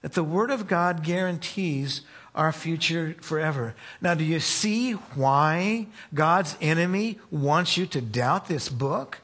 That 0.00 0.14
the 0.14 0.24
Word 0.24 0.50
of 0.50 0.66
God 0.66 1.04
guarantees 1.04 2.00
our 2.34 2.50
future 2.50 3.14
forever. 3.20 3.74
Now, 4.00 4.14
do 4.14 4.24
you 4.24 4.40
see 4.40 4.92
why 4.92 5.86
God's 6.14 6.56
enemy 6.62 7.18
wants 7.30 7.76
you 7.76 7.84
to 7.86 8.00
doubt 8.00 8.48
this 8.48 8.70
book? 8.70 9.18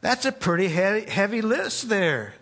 That's 0.00 0.24
a 0.24 0.32
pretty 0.32 0.66
heavy, 0.68 1.42
list 1.42 1.88
there. 1.88 2.34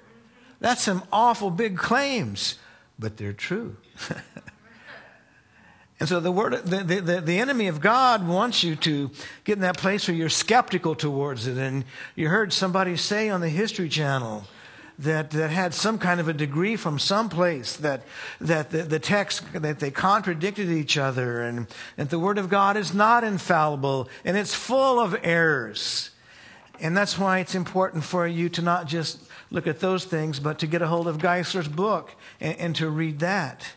That's 0.61 0.83
some 0.83 1.03
awful 1.13 1.51
big 1.51 1.77
claims, 1.77 2.59
but 2.99 3.19
they're 3.19 3.35
true. 3.35 3.77
And 6.01 6.09
so 6.09 6.19
the 6.19 6.33
word, 6.33 6.55
the, 6.65 6.83
the, 6.83 7.21
the, 7.21 7.39
enemy 7.39 7.67
of 7.67 7.83
God 7.83 8.27
wants 8.27 8.65
you 8.65 8.75
to 8.77 9.11
get 9.45 9.59
in 9.59 9.61
that 9.61 9.77
place 9.77 10.09
where 10.09 10.17
you're 10.17 10.31
skeptical 10.31 10.95
towards 10.95 11.47
it. 11.47 11.59
And 11.59 11.85
you 12.17 12.29
heard 12.31 12.55
somebody 12.55 12.97
say 12.97 13.29
on 13.29 13.43
the 13.43 13.51
History 13.51 13.91
Channel 13.91 14.45
that, 14.99 15.31
that 15.33 15.51
had 15.51 15.75
some 15.75 15.99
kind 15.99 16.19
of 16.19 16.27
a 16.27 16.33
degree 16.33 16.77
from 16.77 16.99
some 16.99 17.29
place 17.29 17.77
that, 17.77 18.03
that 18.41 18.71
the, 18.71 18.83
the 18.83 18.99
text, 18.99 19.45
that 19.53 19.79
they 19.79 19.91
contradicted 19.91 20.71
each 20.71 20.97
other 20.97 21.43
and 21.43 21.67
that 21.97 22.09
the 22.09 22.19
word 22.19 22.39
of 22.39 22.49
God 22.49 22.79
is 22.79 22.95
not 22.95 23.23
infallible 23.23 24.09
and 24.25 24.39
it's 24.39 24.55
full 24.55 24.99
of 24.99 25.15
errors. 25.23 26.11
And 26.81 26.97
that's 26.97 27.19
why 27.19 27.41
it's 27.41 27.55
important 27.55 28.05
for 28.05 28.27
you 28.27 28.49
to 28.51 28.63
not 28.63 28.87
just 28.87 29.21
look 29.51 29.67
at 29.67 29.81
those 29.81 30.07
things, 30.07 30.41
but 30.41 30.59
to 30.61 30.67
get 30.67 30.81
a 30.81 30.87
hold 30.87 31.09
of 31.09 31.19
Geisler's 31.19 31.69
book 31.69 32.15
and, 32.41 32.57
and 32.57 32.77
to 32.77 32.89
read 32.89 33.19
that 33.19 33.75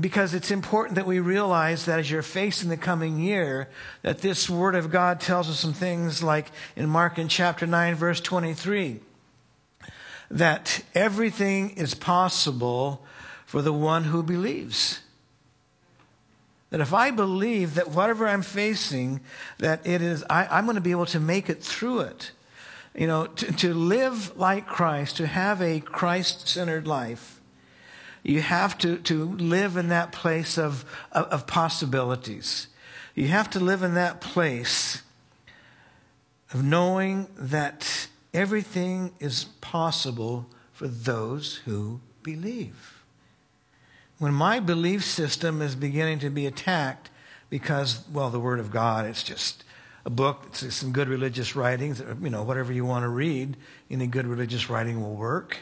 because 0.00 0.32
it's 0.32 0.50
important 0.50 0.94
that 0.94 1.06
we 1.06 1.20
realize 1.20 1.84
that 1.84 1.98
as 1.98 2.10
you're 2.10 2.22
facing 2.22 2.70
the 2.70 2.76
coming 2.76 3.18
year, 3.18 3.68
that 4.02 4.18
this 4.18 4.48
Word 4.48 4.74
of 4.74 4.90
God 4.90 5.20
tells 5.20 5.50
us 5.50 5.58
some 5.58 5.74
things 5.74 6.22
like 6.22 6.50
in 6.76 6.88
Mark 6.88 7.18
in 7.18 7.28
chapter 7.28 7.66
9, 7.66 7.94
verse 7.94 8.20
23, 8.20 9.00
that 10.30 10.82
everything 10.94 11.70
is 11.70 11.94
possible 11.94 13.04
for 13.44 13.60
the 13.60 13.72
one 13.72 14.04
who 14.04 14.22
believes. 14.22 15.00
That 16.70 16.80
if 16.80 16.94
I 16.94 17.10
believe 17.10 17.74
that 17.74 17.90
whatever 17.90 18.26
I'm 18.26 18.40
facing, 18.40 19.20
that 19.58 19.86
it 19.86 20.00
is, 20.00 20.24
I, 20.30 20.58
am 20.58 20.64
going 20.64 20.76
to 20.76 20.80
be 20.80 20.90
able 20.90 21.04
to 21.06 21.20
make 21.20 21.50
it 21.50 21.62
through 21.62 22.00
it. 22.00 22.30
You 22.94 23.06
know, 23.06 23.26
to, 23.26 23.52
to 23.52 23.74
live 23.74 24.38
like 24.38 24.66
Christ, 24.66 25.18
to 25.18 25.26
have 25.26 25.60
a 25.60 25.80
Christ 25.80 26.48
centered 26.48 26.86
life 26.86 27.41
you 28.22 28.40
have 28.40 28.78
to, 28.78 28.98
to 28.98 29.24
live 29.36 29.76
in 29.76 29.88
that 29.88 30.12
place 30.12 30.56
of, 30.58 30.84
of, 31.10 31.26
of 31.26 31.46
possibilities. 31.46 32.68
You 33.14 33.28
have 33.28 33.50
to 33.50 33.60
live 33.60 33.82
in 33.82 33.94
that 33.94 34.20
place 34.20 35.02
of 36.52 36.62
knowing 36.62 37.28
that 37.36 38.08
everything 38.32 39.12
is 39.18 39.44
possible 39.60 40.46
for 40.72 40.86
those 40.86 41.56
who 41.64 42.00
believe. 42.22 43.02
When 44.18 44.32
my 44.32 44.60
belief 44.60 45.04
system 45.04 45.60
is 45.60 45.74
beginning 45.74 46.20
to 46.20 46.30
be 46.30 46.46
attacked 46.46 47.10
because, 47.50 48.04
well, 48.12 48.30
the 48.30 48.40
Word 48.40 48.60
of 48.60 48.70
God, 48.70 49.04
it's 49.06 49.22
just 49.22 49.64
a 50.04 50.10
book, 50.10 50.46
it's 50.48 50.74
some 50.74 50.92
good 50.92 51.08
religious 51.08 51.56
writings, 51.56 52.00
you 52.22 52.30
know, 52.30 52.42
whatever 52.42 52.72
you 52.72 52.84
want 52.84 53.02
to 53.02 53.08
read, 53.08 53.56
any 53.90 54.06
good 54.06 54.26
religious 54.26 54.70
writing 54.70 55.02
will 55.02 55.14
work. 55.14 55.58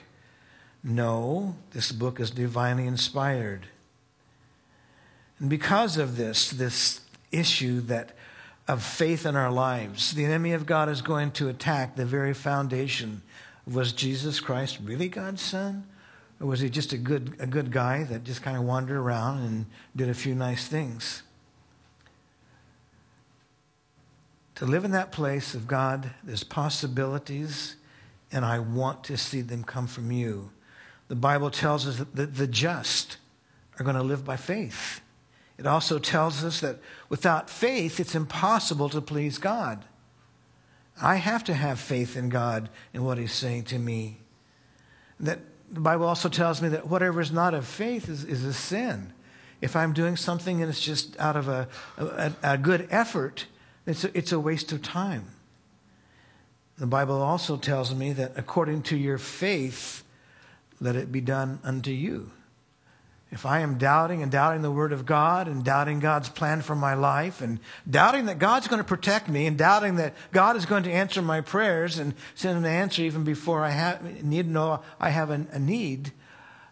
No, 0.82 1.56
this 1.72 1.92
book 1.92 2.20
is 2.20 2.30
divinely 2.30 2.86
inspired. 2.86 3.66
And 5.38 5.50
because 5.50 5.96
of 5.96 6.16
this, 6.16 6.50
this 6.50 7.00
issue 7.32 7.80
that 7.82 8.12
of 8.68 8.82
faith 8.82 9.26
in 9.26 9.34
our 9.34 9.50
lives, 9.50 10.12
the 10.12 10.24
enemy 10.24 10.52
of 10.52 10.64
God 10.64 10.88
is 10.88 11.02
going 11.02 11.32
to 11.32 11.48
attack 11.48 11.96
the 11.96 12.06
very 12.06 12.32
foundation. 12.32 13.22
Was 13.66 13.92
Jesus 13.92 14.38
Christ 14.38 14.78
really 14.82 15.08
God's 15.08 15.42
son? 15.42 15.86
Or 16.40 16.46
was 16.46 16.60
he 16.60 16.70
just 16.70 16.92
a 16.92 16.96
good, 16.96 17.36
a 17.38 17.46
good 17.46 17.72
guy 17.72 18.04
that 18.04 18.24
just 18.24 18.42
kind 18.42 18.56
of 18.56 18.62
wandered 18.62 18.96
around 18.96 19.40
and 19.40 19.66
did 19.94 20.08
a 20.08 20.14
few 20.14 20.34
nice 20.34 20.68
things? 20.68 21.22
To 24.54 24.66
live 24.66 24.84
in 24.84 24.92
that 24.92 25.10
place 25.10 25.54
of 25.54 25.66
God, 25.66 26.10
there's 26.22 26.44
possibilities, 26.44 27.76
and 28.30 28.44
I 28.44 28.58
want 28.58 29.04
to 29.04 29.16
see 29.16 29.40
them 29.40 29.64
come 29.64 29.86
from 29.86 30.12
you. 30.12 30.50
The 31.10 31.16
Bible 31.16 31.50
tells 31.50 31.88
us 31.88 31.96
that 32.14 32.36
the 32.36 32.46
just 32.46 33.16
are 33.76 33.82
going 33.82 33.96
to 33.96 34.02
live 34.02 34.24
by 34.24 34.36
faith. 34.36 35.00
It 35.58 35.66
also 35.66 35.98
tells 35.98 36.44
us 36.44 36.60
that 36.60 36.78
without 37.08 37.50
faith, 37.50 37.98
it's 37.98 38.14
impossible 38.14 38.88
to 38.90 39.00
please 39.00 39.36
God. 39.36 39.84
I 41.02 41.16
have 41.16 41.42
to 41.44 41.54
have 41.54 41.80
faith 41.80 42.16
in 42.16 42.28
God 42.28 42.68
and 42.94 43.04
what 43.04 43.18
He's 43.18 43.32
saying 43.32 43.64
to 43.64 43.78
me. 43.80 44.18
That 45.18 45.40
the 45.68 45.80
Bible 45.80 46.06
also 46.06 46.28
tells 46.28 46.62
me 46.62 46.68
that 46.68 46.86
whatever 46.86 47.20
is 47.20 47.32
not 47.32 47.54
of 47.54 47.66
faith 47.66 48.08
is, 48.08 48.22
is 48.22 48.44
a 48.44 48.52
sin. 48.52 49.12
If 49.60 49.74
I'm 49.74 49.92
doing 49.92 50.16
something 50.16 50.62
and 50.62 50.70
it's 50.70 50.80
just 50.80 51.18
out 51.18 51.34
of 51.34 51.48
a, 51.48 51.66
a, 51.98 52.32
a 52.44 52.56
good 52.56 52.86
effort, 52.88 53.46
it's 53.84 54.04
a, 54.04 54.16
it's 54.16 54.30
a 54.30 54.38
waste 54.38 54.70
of 54.70 54.80
time. 54.80 55.24
The 56.78 56.86
Bible 56.86 57.20
also 57.20 57.56
tells 57.56 57.92
me 57.92 58.12
that 58.12 58.34
according 58.36 58.82
to 58.84 58.96
your 58.96 59.18
faith, 59.18 60.04
let 60.80 60.96
it 60.96 61.12
be 61.12 61.20
done 61.20 61.60
unto 61.62 61.90
you. 61.90 62.30
If 63.32 63.46
I 63.46 63.60
am 63.60 63.78
doubting 63.78 64.22
and 64.22 64.32
doubting 64.32 64.62
the 64.62 64.72
Word 64.72 64.92
of 64.92 65.06
God 65.06 65.46
and 65.46 65.64
doubting 65.64 66.00
God's 66.00 66.28
plan 66.28 66.62
for 66.62 66.74
my 66.74 66.94
life 66.94 67.40
and 67.40 67.60
doubting 67.88 68.26
that 68.26 68.40
God's 68.40 68.66
going 68.66 68.80
to 68.80 68.84
protect 68.84 69.28
me 69.28 69.46
and 69.46 69.56
doubting 69.56 69.96
that 69.96 70.14
God 70.32 70.56
is 70.56 70.66
going 70.66 70.82
to 70.82 70.92
answer 70.92 71.22
my 71.22 71.40
prayers 71.40 71.98
and 71.98 72.14
send 72.34 72.58
an 72.58 72.64
answer 72.64 73.02
even 73.02 73.22
before 73.22 73.64
I 73.64 73.70
have, 73.70 74.24
need 74.24 74.46
to 74.46 74.50
know 74.50 74.82
I 74.98 75.10
have 75.10 75.30
a, 75.30 75.46
a 75.52 75.60
need, 75.60 76.12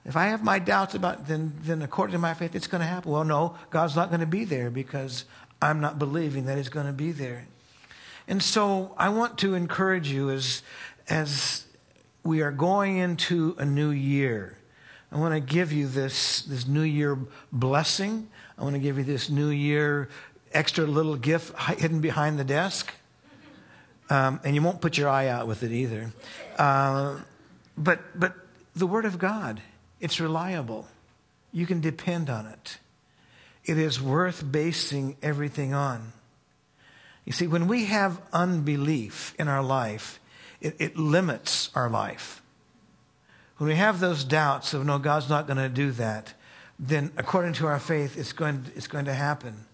if 0.09 0.17
I 0.17 0.29
have 0.29 0.43
my 0.43 0.59
doubts 0.59 0.95
about 0.95 1.27
then, 1.27 1.53
then 1.61 1.83
according 1.83 2.13
to 2.13 2.19
my 2.19 2.33
faith, 2.33 2.55
it's 2.55 2.67
going 2.67 2.81
to 2.81 2.87
happen. 2.87 3.13
Well, 3.13 3.25
no, 3.25 3.57
God's 3.69 3.95
not 3.95 4.09
going 4.09 4.21
to 4.21 4.27
be 4.27 4.45
there 4.45 4.71
because 4.71 5.27
I'm 5.61 5.81
not 5.81 5.99
believing 5.99 6.47
that 6.47 6.57
He's 6.57 6.71
going 6.71 6.87
to 6.87 6.95
be 6.95 7.13
there. 7.13 7.47
And 8.27 8.43
so 8.43 8.95
I 8.97 9.11
want 9.11 9.37
to 9.39 9.55
encourage 9.55 10.11
you 10.11 10.31
as, 10.31 10.63
as 11.11 11.67
we 12.25 12.43
are 12.43 12.51
going 12.51 12.99
into 12.99 13.55
a 13.59 13.65
new 13.65 13.91
year. 13.91 14.59
I 15.11 15.17
want 15.17 15.35
to 15.35 15.41
give 15.41 15.73
you 15.73 15.87
this, 15.87 16.43
this 16.43 16.67
new 16.67 16.83
year 16.83 17.19
blessing. 17.51 18.29
I 18.59 18.63
want 18.63 18.75
to 18.75 18.81
give 18.81 18.99
you 18.99 19.05
this 19.05 19.31
new 19.31 19.49
year 19.49 20.09
extra 20.53 20.85
little 20.87 21.17
gift 21.17 21.59
hidden 21.79 22.01
behind 22.01 22.39
the 22.39 22.45
desk. 22.45 22.93
Um, 24.11 24.41
and 24.45 24.55
you 24.55 24.63
won't 24.63 24.81
put 24.81 24.97
your 24.97 25.09
eye 25.09 25.29
out 25.29 25.47
with 25.47 25.63
it 25.63 25.71
either. 25.71 26.13
Uh, 26.57 27.19
but, 27.77 28.01
but 28.19 28.35
the 28.75 28.87
Word 28.87 29.05
of 29.05 29.19
God, 29.19 29.61
it's 30.01 30.21
reliable. 30.21 30.87
You 31.53 31.67
can 31.67 31.81
depend 31.81 32.31
on 32.31 32.47
it. 32.47 32.79
it 33.65 33.79
is 33.79 34.01
worth 34.01 34.51
basing 34.51 35.17
everything 35.23 35.75
on. 35.75 36.13
You 37.25 37.33
see, 37.33 37.47
when 37.47 37.69
we 37.69 37.85
have 37.85 38.21
unbelief 38.33 39.35
in 39.39 39.49
our 39.49 39.63
life, 39.63 40.19
it, 40.61 40.77
it 40.79 40.97
limits 40.97 41.71
our 41.75 41.89
life. 41.89 42.43
When 43.59 43.69
we 43.69 43.77
have 43.77 44.01
those 44.01 44.25
doubts 44.25 44.73
of, 44.75 44.85
no, 44.85 44.99
God's 44.99 45.29
not 45.29 45.47
going 45.47 45.59
to 45.59 45.69
do 45.69 45.91
that, 45.93 46.35
then 46.79 47.11
according 47.17 47.55
to 47.55 47.67
our 47.67 47.81
faith, 47.81 48.17
it's 48.17 48.33
going, 48.33 48.67
it's 48.77 48.87
going 48.87 49.07
to 49.07 49.15
happen. 49.15 49.67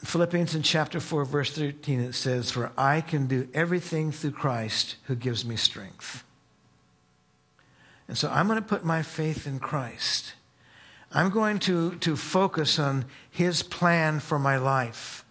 In 0.00 0.06
Philippians 0.06 0.54
in 0.54 0.62
chapter 0.62 1.00
4, 1.00 1.24
verse 1.24 1.52
13, 1.54 2.00
it 2.00 2.14
says, 2.14 2.50
For 2.50 2.72
I 2.76 3.00
can 3.00 3.26
do 3.26 3.48
everything 3.54 4.12
through 4.12 4.32
Christ 4.32 4.96
who 5.04 5.14
gives 5.14 5.44
me 5.44 5.56
strength. 5.56 6.24
And 8.08 8.16
so 8.16 8.30
I'm 8.30 8.46
going 8.46 8.60
to 8.60 8.66
put 8.66 8.84
my 8.84 9.02
faith 9.02 9.46
in 9.46 9.60
Christ. 9.60 10.34
I'm 11.12 11.30
going 11.30 11.58
to, 11.60 11.96
to 11.96 12.16
focus 12.16 12.78
on 12.78 13.04
his 13.30 13.62
plan 13.62 14.20
for 14.20 14.38
my 14.38 14.56
life. 14.56 15.24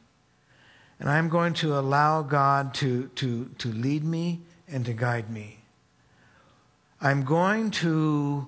And 0.99 1.09
I'm 1.09 1.29
going 1.29 1.53
to 1.55 1.77
allow 1.77 2.21
God 2.21 2.73
to, 2.75 3.07
to, 3.15 3.51
to 3.59 3.67
lead 3.67 4.03
me 4.03 4.41
and 4.67 4.85
to 4.85 4.93
guide 4.93 5.29
me. 5.29 5.59
I'm 6.99 7.23
going 7.23 7.69
to 7.71 8.47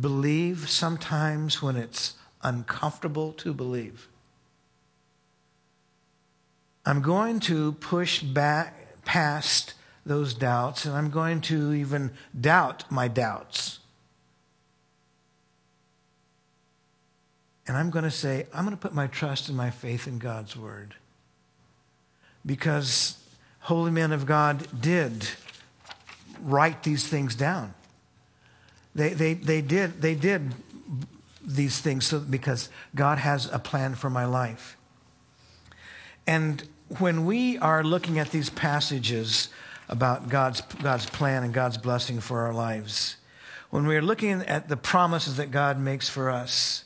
believe 0.00 0.68
sometimes 0.68 1.62
when 1.62 1.76
it's 1.76 2.14
uncomfortable 2.42 3.32
to 3.32 3.54
believe. 3.54 4.08
I'm 6.84 7.02
going 7.02 7.40
to 7.40 7.72
push 7.72 8.22
back 8.22 9.04
past 9.04 9.74
those 10.06 10.34
doubts 10.34 10.84
and 10.84 10.94
I'm 10.94 11.10
going 11.10 11.40
to 11.42 11.72
even 11.72 12.12
doubt 12.38 12.90
my 12.90 13.08
doubts. 13.08 13.79
And 17.70 17.78
I'm 17.78 17.90
going 17.90 18.02
to 18.02 18.10
say, 18.10 18.48
I'm 18.52 18.64
going 18.64 18.76
to 18.76 18.80
put 18.82 18.94
my 18.94 19.06
trust 19.06 19.46
and 19.46 19.56
my 19.56 19.70
faith 19.70 20.08
in 20.08 20.18
God's 20.18 20.56
word. 20.56 20.96
Because 22.44 23.16
holy 23.60 23.92
men 23.92 24.10
of 24.10 24.26
God 24.26 24.66
did 24.80 25.28
write 26.42 26.82
these 26.82 27.06
things 27.06 27.36
down. 27.36 27.74
They, 28.96 29.10
they, 29.10 29.34
they, 29.34 29.60
did, 29.60 30.02
they 30.02 30.16
did 30.16 30.52
these 31.46 31.78
things 31.78 32.06
so, 32.06 32.18
because 32.18 32.70
God 32.96 33.18
has 33.18 33.48
a 33.52 33.60
plan 33.60 33.94
for 33.94 34.10
my 34.10 34.24
life. 34.24 34.76
And 36.26 36.66
when 36.98 37.24
we 37.24 37.56
are 37.58 37.84
looking 37.84 38.18
at 38.18 38.32
these 38.32 38.50
passages 38.50 39.48
about 39.88 40.28
God's, 40.28 40.60
God's 40.82 41.06
plan 41.06 41.44
and 41.44 41.54
God's 41.54 41.78
blessing 41.78 42.18
for 42.18 42.40
our 42.40 42.52
lives, 42.52 43.14
when 43.70 43.86
we're 43.86 44.02
looking 44.02 44.42
at 44.42 44.68
the 44.68 44.76
promises 44.76 45.36
that 45.36 45.52
God 45.52 45.78
makes 45.78 46.08
for 46.08 46.30
us, 46.30 46.82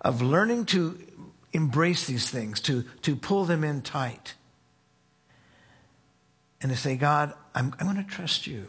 of 0.00 0.22
learning 0.22 0.66
to 0.66 0.98
embrace 1.52 2.06
these 2.06 2.28
things, 2.28 2.60
to, 2.60 2.84
to 3.02 3.16
pull 3.16 3.44
them 3.44 3.64
in 3.64 3.82
tight, 3.82 4.34
and 6.60 6.70
to 6.70 6.76
say, 6.76 6.96
God, 6.96 7.32
I'm, 7.54 7.74
I'm 7.78 7.86
going 7.86 8.04
to 8.04 8.10
trust 8.10 8.46
you. 8.46 8.66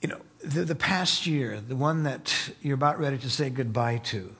You 0.00 0.08
know, 0.08 0.20
the, 0.42 0.64
the 0.64 0.74
past 0.74 1.26
year, 1.26 1.60
the 1.60 1.76
one 1.76 2.04
that 2.04 2.50
you're 2.62 2.74
about 2.74 2.98
ready 2.98 3.18
to 3.18 3.30
say 3.30 3.50
goodbye 3.50 3.98
to, 4.04 4.34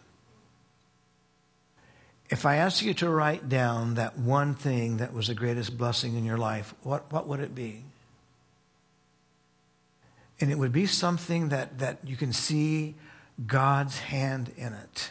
if 2.29 2.45
I 2.45 2.57
asked 2.57 2.83
you 2.83 2.93
to 2.95 3.09
write 3.09 3.49
down 3.49 3.95
that 3.95 4.19
one 4.19 4.55
thing 4.55 4.97
that 4.97 5.13
was 5.13 5.29
the 5.29 5.35
greatest 5.35 5.79
blessing 5.79 6.17
in 6.17 6.25
your 6.25 6.39
life, 6.39 6.75
what, 6.83 7.11
what 7.13 7.29
would 7.29 7.41
it 7.41 7.55
be? 7.55 7.85
And 10.41 10.51
it 10.51 10.59
would 10.59 10.73
be 10.73 10.87
something 10.87 11.51
that, 11.51 11.79
that 11.79 11.99
you 12.05 12.17
can 12.17 12.33
see 12.33 12.97
God's 13.45 13.99
hand 13.99 14.53
in 14.57 14.73
it. 14.73 15.11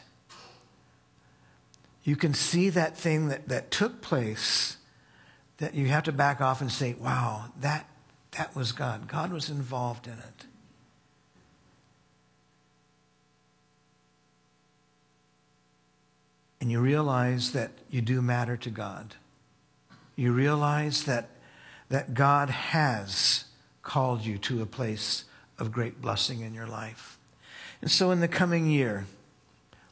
You 2.04 2.16
can 2.16 2.34
see 2.34 2.70
that 2.70 2.98
thing 2.98 3.28
that, 3.30 3.48
that 3.48 3.72
took 3.72 4.02
place 4.02 4.78
that 5.58 5.74
you 5.74 5.88
have 5.88 6.04
to 6.04 6.12
back 6.12 6.42
off 6.42 6.62
and 6.62 6.72
say, 6.72 6.96
wow, 7.00 7.46
that, 7.62 7.88
that 8.32 8.56
was 8.56 8.72
God. 8.72 9.08
God 9.08 9.32
was 9.32 9.50
involved 9.50 10.08
in 10.08 10.14
it. 10.14 10.46
And 16.62 16.72
you 16.72 16.80
realize 16.80 17.52
that 17.52 17.72
you 17.90 18.02
do 18.02 18.22
matter 18.22 18.58
to 18.58 18.70
God. 18.70 19.16
You 20.16 20.32
realize 20.32 21.04
that, 21.04 21.30
that 21.90 22.14
God 22.14 22.50
has 22.50 23.46
called 23.84 24.26
you 24.26 24.38
to 24.40 24.62
a 24.62 24.66
place 24.66 25.26
of 25.60 25.72
great 25.72 26.02
blessing 26.02 26.42
in 26.42 26.54
your 26.54 26.68
life. 26.68 27.15
And 27.86 27.92
so 27.92 28.10
in 28.10 28.20
the 28.20 28.28
coming 28.28 28.66
year, 28.66 29.06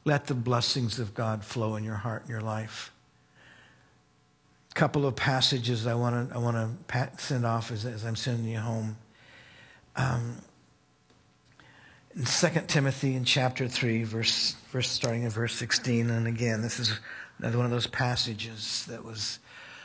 let 0.03 0.25
the 0.25 0.33
blessings 0.33 0.97
of 0.97 1.13
God 1.13 1.45
flow 1.45 1.75
in 1.75 1.83
your 1.83 1.93
heart 1.93 2.21
and 2.21 2.29
your 2.31 2.41
life. 2.41 2.91
A 4.71 4.73
couple 4.73 5.05
of 5.05 5.15
passages 5.15 5.85
I 5.85 5.93
want 5.93 6.31
to 6.31 6.35
I 6.35 6.39
want 6.39 6.57
to 6.87 7.09
send 7.17 7.45
off 7.45 7.71
as, 7.71 7.85
as 7.85 8.03
I'm 8.03 8.15
sending 8.15 8.51
you 8.51 8.57
home. 8.57 8.97
Um, 9.95 10.39
in 12.15 12.25
2 12.25 12.47
Timothy 12.65 13.13
in 13.13 13.25
chapter 13.25 13.67
3, 13.67 14.05
verse, 14.05 14.55
verse 14.71 14.89
starting 14.89 15.25
at 15.25 15.31
verse 15.31 15.53
16, 15.53 16.09
and 16.09 16.25
again, 16.25 16.63
this 16.63 16.79
is 16.79 16.99
another 17.37 17.57
one 17.57 17.65
of 17.65 17.71
those 17.71 17.85
passages 17.85 18.87
that 18.87 19.05
was, 19.05 19.37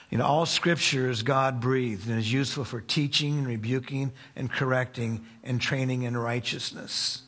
you 0.09 0.17
know, 0.17 0.25
all 0.25 0.47
scripture 0.47 1.11
is 1.11 1.23
God 1.23 1.61
breathed 1.61 2.09
and 2.09 2.19
is 2.19 2.33
useful 2.33 2.65
for 2.65 2.81
teaching 2.81 3.37
and 3.37 3.47
rebuking 3.47 4.13
and 4.35 4.51
correcting 4.51 5.27
and 5.45 5.61
training 5.61 6.05
in 6.05 6.17
righteousness. 6.17 7.25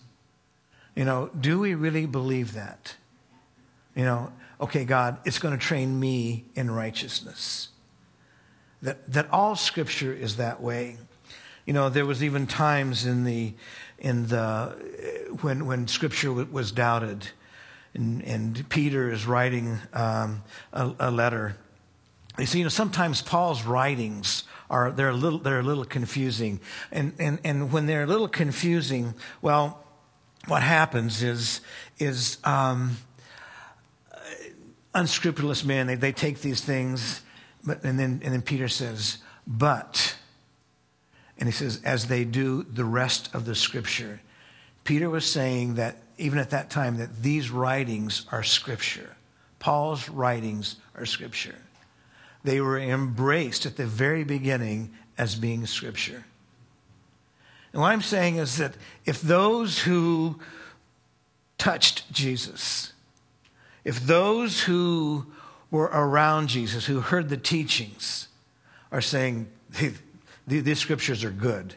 You 1.00 1.06
know, 1.06 1.30
do 1.40 1.58
we 1.58 1.74
really 1.74 2.04
believe 2.04 2.52
that? 2.52 2.94
You 3.96 4.04
know, 4.04 4.30
okay, 4.60 4.84
God, 4.84 5.16
it's 5.24 5.38
going 5.38 5.58
to 5.58 5.66
train 5.66 5.98
me 5.98 6.44
in 6.54 6.70
righteousness. 6.70 7.70
That, 8.82 9.10
that 9.10 9.26
all 9.32 9.56
scripture 9.56 10.12
is 10.12 10.36
that 10.36 10.60
way. 10.60 10.98
You 11.64 11.72
know, 11.72 11.88
there 11.88 12.04
was 12.04 12.22
even 12.22 12.46
times 12.46 13.06
in 13.06 13.24
the, 13.24 13.54
in 13.98 14.26
the, 14.26 14.76
when, 15.40 15.64
when 15.64 15.88
scripture 15.88 16.34
was 16.34 16.70
doubted 16.70 17.28
and, 17.94 18.22
and 18.22 18.68
Peter 18.68 19.10
is 19.10 19.26
writing 19.26 19.78
um, 19.94 20.42
a, 20.74 20.92
a 21.00 21.10
letter. 21.10 21.56
You 22.38 22.44
see, 22.44 22.58
you 22.58 22.64
know, 22.64 22.68
sometimes 22.68 23.22
Paul's 23.22 23.64
writings 23.64 24.44
are, 24.68 24.90
they're 24.90 25.08
a 25.08 25.14
little, 25.14 25.38
they're 25.38 25.60
a 25.60 25.62
little 25.62 25.86
confusing. 25.86 26.60
And, 26.92 27.14
and, 27.18 27.38
and 27.42 27.72
when 27.72 27.86
they're 27.86 28.02
a 28.02 28.06
little 28.06 28.28
confusing, 28.28 29.14
well, 29.40 29.82
what 30.46 30.62
happens 30.62 31.22
is, 31.22 31.60
is 31.98 32.38
um, 32.44 32.96
unscrupulous 34.94 35.64
men, 35.64 35.86
they, 35.86 35.94
they 35.94 36.12
take 36.12 36.40
these 36.40 36.60
things, 36.60 37.22
but, 37.64 37.82
and, 37.84 37.98
then, 37.98 38.20
and 38.24 38.32
then 38.32 38.42
Peter 38.42 38.68
says, 38.68 39.18
but, 39.46 40.16
and 41.38 41.48
he 41.48 41.52
says, 41.52 41.80
as 41.84 42.06
they 42.06 42.24
do 42.24 42.62
the 42.62 42.84
rest 42.84 43.34
of 43.34 43.44
the 43.44 43.54
scripture. 43.54 44.20
Peter 44.84 45.10
was 45.10 45.30
saying 45.30 45.74
that 45.74 45.96
even 46.18 46.38
at 46.38 46.50
that 46.50 46.70
time, 46.70 46.98
that 46.98 47.22
these 47.22 47.50
writings 47.50 48.26
are 48.30 48.42
scripture. 48.42 49.16
Paul's 49.58 50.08
writings 50.08 50.76
are 50.94 51.06
scripture. 51.06 51.58
They 52.44 52.60
were 52.60 52.78
embraced 52.78 53.66
at 53.66 53.76
the 53.76 53.86
very 53.86 54.24
beginning 54.24 54.90
as 55.18 55.34
being 55.34 55.66
scripture. 55.66 56.24
And 57.72 57.82
what 57.82 57.92
I'm 57.92 58.02
saying 58.02 58.36
is 58.36 58.56
that 58.56 58.74
if 59.04 59.20
those 59.20 59.80
who 59.80 60.40
touched 61.58 62.10
Jesus, 62.12 62.92
if 63.84 64.00
those 64.00 64.62
who 64.62 65.26
were 65.70 65.90
around 65.92 66.48
Jesus, 66.48 66.86
who 66.86 67.00
heard 67.00 67.28
the 67.28 67.36
teachings, 67.36 68.28
are 68.90 69.00
saying, 69.00 69.48
these 70.46 70.78
scriptures 70.78 71.22
are 71.22 71.30
good. 71.30 71.74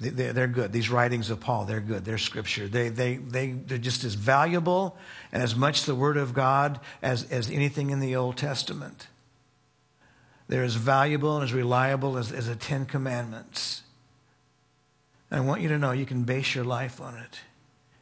They're 0.00 0.46
good. 0.46 0.72
These 0.72 0.90
writings 0.90 1.30
of 1.30 1.40
Paul, 1.40 1.64
they're 1.64 1.80
good. 1.80 2.04
They're 2.04 2.18
scripture. 2.18 2.68
They, 2.68 2.88
they, 2.88 3.16
they, 3.16 3.50
they're 3.52 3.78
just 3.78 4.04
as 4.04 4.14
valuable 4.14 4.96
and 5.32 5.42
as 5.42 5.56
much 5.56 5.84
the 5.84 5.94
Word 5.94 6.16
of 6.16 6.34
God 6.34 6.78
as, 7.02 7.28
as 7.30 7.50
anything 7.50 7.90
in 7.90 7.98
the 7.98 8.14
Old 8.14 8.36
Testament. 8.36 9.08
They're 10.46 10.62
as 10.62 10.76
valuable 10.76 11.34
and 11.34 11.42
as 11.42 11.52
reliable 11.52 12.16
as, 12.16 12.30
as 12.30 12.46
the 12.46 12.54
Ten 12.54 12.86
Commandments. 12.86 13.82
I 15.30 15.40
want 15.40 15.60
you 15.60 15.68
to 15.68 15.78
know 15.78 15.92
you 15.92 16.06
can 16.06 16.22
base 16.22 16.54
your 16.54 16.64
life 16.64 17.00
on 17.00 17.16
it. 17.16 17.40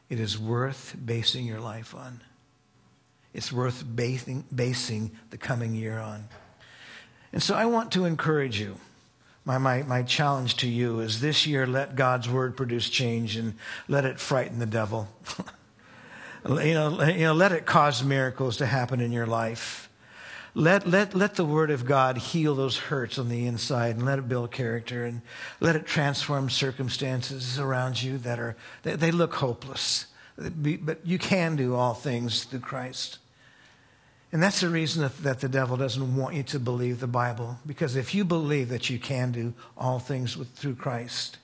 It 0.09 0.19
is 0.19 0.39
worth 0.39 0.95
basing 1.03 1.45
your 1.45 1.59
life 1.59 1.93
on. 1.93 2.21
It's 3.33 3.51
worth 3.51 3.83
basing, 3.95 4.45
basing 4.53 5.11
the 5.29 5.37
coming 5.37 5.75
year 5.75 5.99
on. 5.99 6.29
And 7.33 7.43
so 7.43 7.55
I 7.55 7.65
want 7.65 7.91
to 7.91 8.05
encourage 8.05 8.59
you. 8.59 8.77
My, 9.43 9.57
my, 9.57 9.83
my 9.83 10.03
challenge 10.03 10.57
to 10.57 10.67
you 10.67 10.99
is 11.01 11.21
this 11.21 11.45
year, 11.45 11.67
let 11.67 11.95
God's 11.95 12.29
word 12.29 12.57
produce 12.57 12.89
change 12.89 13.35
and 13.37 13.53
let 13.87 14.05
it 14.05 14.19
frighten 14.19 14.59
the 14.59 14.65
devil. 14.65 15.07
you, 16.49 16.73
know, 16.73 17.03
you 17.03 17.25
know, 17.25 17.33
let 17.33 17.51
it 17.51 17.65
cause 17.65 18.03
miracles 18.03 18.57
to 18.57 18.65
happen 18.65 18.99
in 18.99 19.11
your 19.11 19.27
life. 19.27 19.86
Let, 20.53 20.87
let, 20.87 21.13
let 21.13 21.35
the 21.35 21.45
Word 21.45 21.71
of 21.71 21.85
God 21.85 22.17
heal 22.17 22.55
those 22.55 22.77
hurts 22.77 23.19
on 23.19 23.29
the 23.29 23.45
inside 23.45 23.95
and 23.95 24.05
let 24.05 24.19
it 24.19 24.27
build 24.27 24.51
character 24.51 25.05
and 25.05 25.21
let 25.59 25.75
it 25.75 25.85
transform 25.85 26.49
circumstances 26.49 27.59
around 27.59 28.01
you 28.01 28.17
that 28.19 28.39
are, 28.39 28.55
they, 28.83 28.95
they 28.95 29.11
look 29.11 29.35
hopeless. 29.35 30.07
But 30.37 31.05
you 31.05 31.17
can 31.17 31.55
do 31.55 31.75
all 31.75 31.93
things 31.93 32.43
through 32.43 32.59
Christ. 32.59 33.19
And 34.31 34.43
that's 34.43 34.59
the 34.59 34.69
reason 34.69 35.03
that, 35.03 35.17
that 35.23 35.39
the 35.39 35.49
devil 35.49 35.77
doesn't 35.77 36.15
want 36.15 36.35
you 36.35 36.43
to 36.43 36.59
believe 36.59 36.99
the 36.99 37.07
Bible. 37.07 37.57
Because 37.65 37.95
if 37.95 38.13
you 38.13 38.25
believe 38.25 38.69
that 38.69 38.89
you 38.89 38.99
can 38.99 39.31
do 39.31 39.53
all 39.77 39.99
things 39.99 40.35
with, 40.35 40.49
through 40.49 40.75
Christ, 40.75 41.37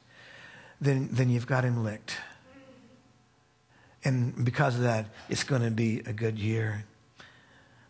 then, 0.82 1.08
then 1.12 1.30
you've 1.30 1.48
got 1.48 1.64
him 1.64 1.84
licked. 1.84 2.18
And 4.04 4.44
because 4.44 4.76
of 4.76 4.82
that, 4.82 5.06
it's 5.30 5.44
going 5.44 5.62
to 5.62 5.72
be 5.72 6.00
a 6.06 6.14
good 6.14 6.38
year. 6.38 6.84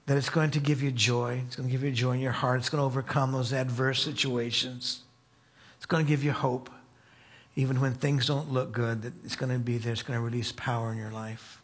That 0.06 0.18
it's 0.18 0.30
going 0.30 0.52
to 0.52 0.60
give 0.60 0.84
you 0.84 0.92
joy. 0.92 1.42
It's 1.46 1.56
going 1.56 1.70
to 1.70 1.72
give 1.72 1.84
you 1.84 1.92
joy 1.92 2.14
in 2.14 2.20
your 2.20 2.32
heart. 2.32 2.60
It's 2.60 2.70
going 2.70 2.82
to 2.82 2.86
overcome 2.86 3.32
those 3.32 3.54
adverse 3.54 4.04
situations. 4.04 5.02
It's 5.78 5.86
going 5.86 6.06
to 6.06 6.10
give 6.10 6.24
you 6.24 6.32
hope. 6.32 6.70
Even 7.56 7.80
when 7.80 7.94
things 7.94 8.26
don't 8.28 8.52
look 8.52 8.72
good, 8.72 9.04
that 9.04 9.14
it's 9.24 9.36
going 9.36 9.52
to 9.52 9.60
be 9.60 9.78
there. 9.78 9.94
It's 9.94 10.02
going 10.02 10.18
to 10.18 10.24
release 10.24 10.52
power 10.52 10.92
in 10.92 10.98
your 10.98 11.12
life. 11.12 11.62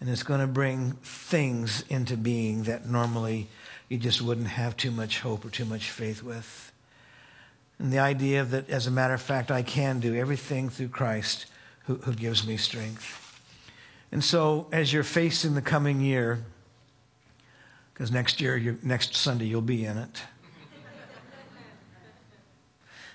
And 0.00 0.10
it's 0.10 0.24
going 0.24 0.40
to 0.40 0.46
bring 0.48 0.92
things 1.04 1.84
into 1.88 2.16
being 2.16 2.64
that 2.64 2.88
normally 2.88 3.48
you 3.88 3.98
just 3.98 4.22
wouldn't 4.22 4.48
have 4.48 4.76
too 4.76 4.90
much 4.90 5.20
hope 5.20 5.44
or 5.44 5.50
too 5.50 5.64
much 5.64 5.90
faith 5.90 6.22
with. 6.22 6.72
And 7.78 7.92
the 7.92 7.98
idea 7.98 8.44
that, 8.44 8.70
as 8.70 8.86
a 8.86 8.90
matter 8.90 9.14
of 9.14 9.20
fact, 9.20 9.50
I 9.50 9.62
can 9.62 10.00
do 10.00 10.14
everything 10.14 10.68
through 10.68 10.88
Christ 10.88 11.46
who, 11.86 11.96
who 11.96 12.14
gives 12.14 12.46
me 12.46 12.56
strength. 12.56 13.18
And 14.10 14.22
so, 14.22 14.66
as 14.72 14.92
you're 14.92 15.02
facing 15.02 15.54
the 15.54 15.62
coming 15.62 16.00
year, 16.00 16.44
because 17.92 18.10
next 18.10 18.40
year, 18.40 18.78
next 18.82 19.14
Sunday, 19.14 19.46
you'll 19.46 19.60
be 19.60 19.84
in 19.84 19.98
it. 19.98 20.22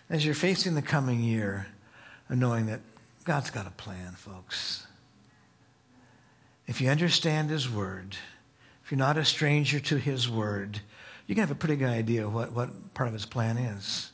As 0.10 0.26
you're 0.26 0.36
facing 0.36 0.76
the 0.76 0.82
coming 0.82 1.22
year, 1.22 1.68
knowing 2.30 2.68
that 2.68 2.80
God's 3.26 3.50
got 3.50 3.68
a 3.68 3.72
plan, 3.72 4.14
folks. 4.14 4.88
If 6.66 6.80
you 6.80 6.90
understand 6.90 7.50
His 7.50 7.70
Word, 7.70 8.16
if 8.84 8.92
you're 8.92 8.98
not 8.98 9.18
a 9.18 9.26
stranger 9.26 9.80
to 9.82 9.98
His 9.98 10.30
Word, 10.30 10.80
you 11.26 11.36
can 11.36 11.42
have 11.42 11.52
a 11.52 11.56
pretty 11.56 11.76
good 11.76 11.90
idea 11.90 12.30
what, 12.30 12.54
what 12.54 12.94
part 12.94 13.08
of 13.08 13.14
His 13.14 13.26
plan 13.26 13.58
is. 13.58 14.12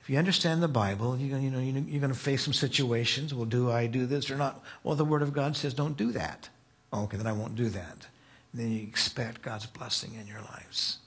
If 0.00 0.08
you 0.08 0.16
understand 0.16 0.62
the 0.62 0.68
Bible, 0.68 1.18
you, 1.18 1.36
you 1.36 1.50
know, 1.50 1.58
you're 1.58 2.00
going 2.00 2.12
to 2.12 2.18
face 2.18 2.42
some 2.42 2.54
situations. 2.54 3.34
Well, 3.34 3.44
do 3.44 3.70
I 3.70 3.86
do 3.86 4.06
this 4.06 4.30
or 4.30 4.36
not? 4.36 4.62
Well, 4.82 4.96
the 4.96 5.04
Word 5.04 5.20
of 5.20 5.34
God 5.34 5.56
says 5.56 5.74
don't 5.74 5.96
do 5.96 6.12
that. 6.12 6.48
okay, 6.92 7.18
then 7.18 7.26
I 7.26 7.32
won't 7.32 7.54
do 7.54 7.68
that. 7.68 8.06
Then 8.52 8.72
you 8.72 8.82
expect 8.82 9.42
God's 9.42 9.66
blessing 9.66 10.14
in 10.14 10.26
your 10.26 10.40
lives. 10.40 10.98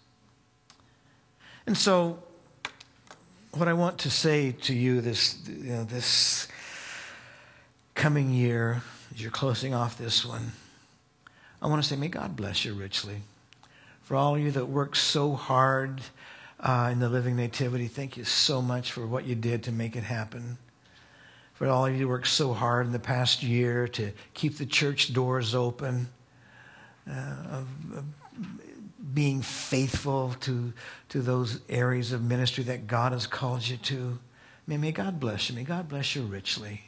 And 1.66 1.78
so, 1.78 2.22
what 3.52 3.68
I 3.68 3.74
want 3.74 4.00
to 4.00 4.10
say 4.10 4.52
to 4.52 4.74
you 4.74 5.02
this, 5.02 5.38
you 5.48 5.74
know, 5.74 5.84
this 5.84 6.48
coming 7.96 8.32
year 8.32 8.82
as 9.14 9.22
you're 9.22 9.32
closing 9.32 9.74
off 9.74 9.98
this 9.98 10.26
one, 10.26 10.52
I 11.62 11.68
want 11.68 11.82
to 11.82 11.88
say, 11.88 11.96
may 11.96 12.08
God 12.08 12.36
bless 12.36 12.66
you 12.66 12.74
richly. 12.74 13.22
For 14.02 14.18
all 14.18 14.36
of 14.36 14.42
you 14.42 14.52
that 14.52 14.66
worked 14.66 14.98
so 14.98 15.34
hard 15.34 16.02
uh, 16.60 16.90
in 16.92 17.00
the 17.00 17.08
Living 17.10 17.36
Nativity, 17.36 17.88
thank 17.88 18.18
you 18.18 18.26
so 18.26 18.62
much 18.62 18.92
for 18.92 19.06
what 19.06 19.26
you 19.26 19.36
did 19.36 19.64
to 19.64 19.72
make 19.72 19.96
it 19.96 20.04
happen. 20.04 20.58
For 21.54 21.68
all 21.68 21.86
of 21.86 21.94
you 21.94 22.00
who 22.00 22.08
worked 22.10 22.28
so 22.28 22.54
hard 22.54 22.86
in 22.88 22.92
the 22.92 23.00
past 23.00 23.44
year 23.44 23.88
to 23.90 24.12
keep 24.34 24.58
the 24.58 24.66
church 24.66 25.14
doors 25.14 25.56
open, 25.56 26.10
uh, 27.10 27.14
of, 27.52 27.68
of 27.96 28.06
being 29.14 29.42
faithful 29.42 30.36
to, 30.42 30.74
to 31.10 31.22
those 31.22 31.60
areas 31.70 32.12
of 32.12 32.24
ministry 32.24 32.64
that 32.64 32.88
God 32.88 33.12
has 33.12 33.28
called 33.28 33.68
you 33.68 33.78
to. 33.78 34.20
May, 34.66 34.78
may 34.78 34.92
God 34.92 35.20
bless 35.20 35.50
you. 35.50 35.56
May 35.56 35.64
God 35.64 35.90
bless 35.90 36.16
you 36.16 36.24
richly. 36.24 36.84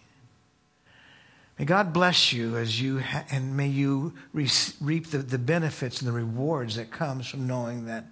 May 1.59 1.65
God 1.65 1.93
bless 1.93 2.33
you 2.33 2.57
as 2.57 2.81
you 2.81 2.99
ha- 2.99 3.25
and 3.31 3.55
may 3.55 3.67
you 3.67 4.13
re- 4.33 4.49
reap 4.81 5.07
the, 5.07 5.19
the 5.19 5.37
benefits 5.37 6.01
and 6.01 6.07
the 6.07 6.13
rewards 6.13 6.75
that 6.75 6.91
comes 6.91 7.27
from 7.27 7.47
knowing 7.47 7.85
that, 7.85 8.05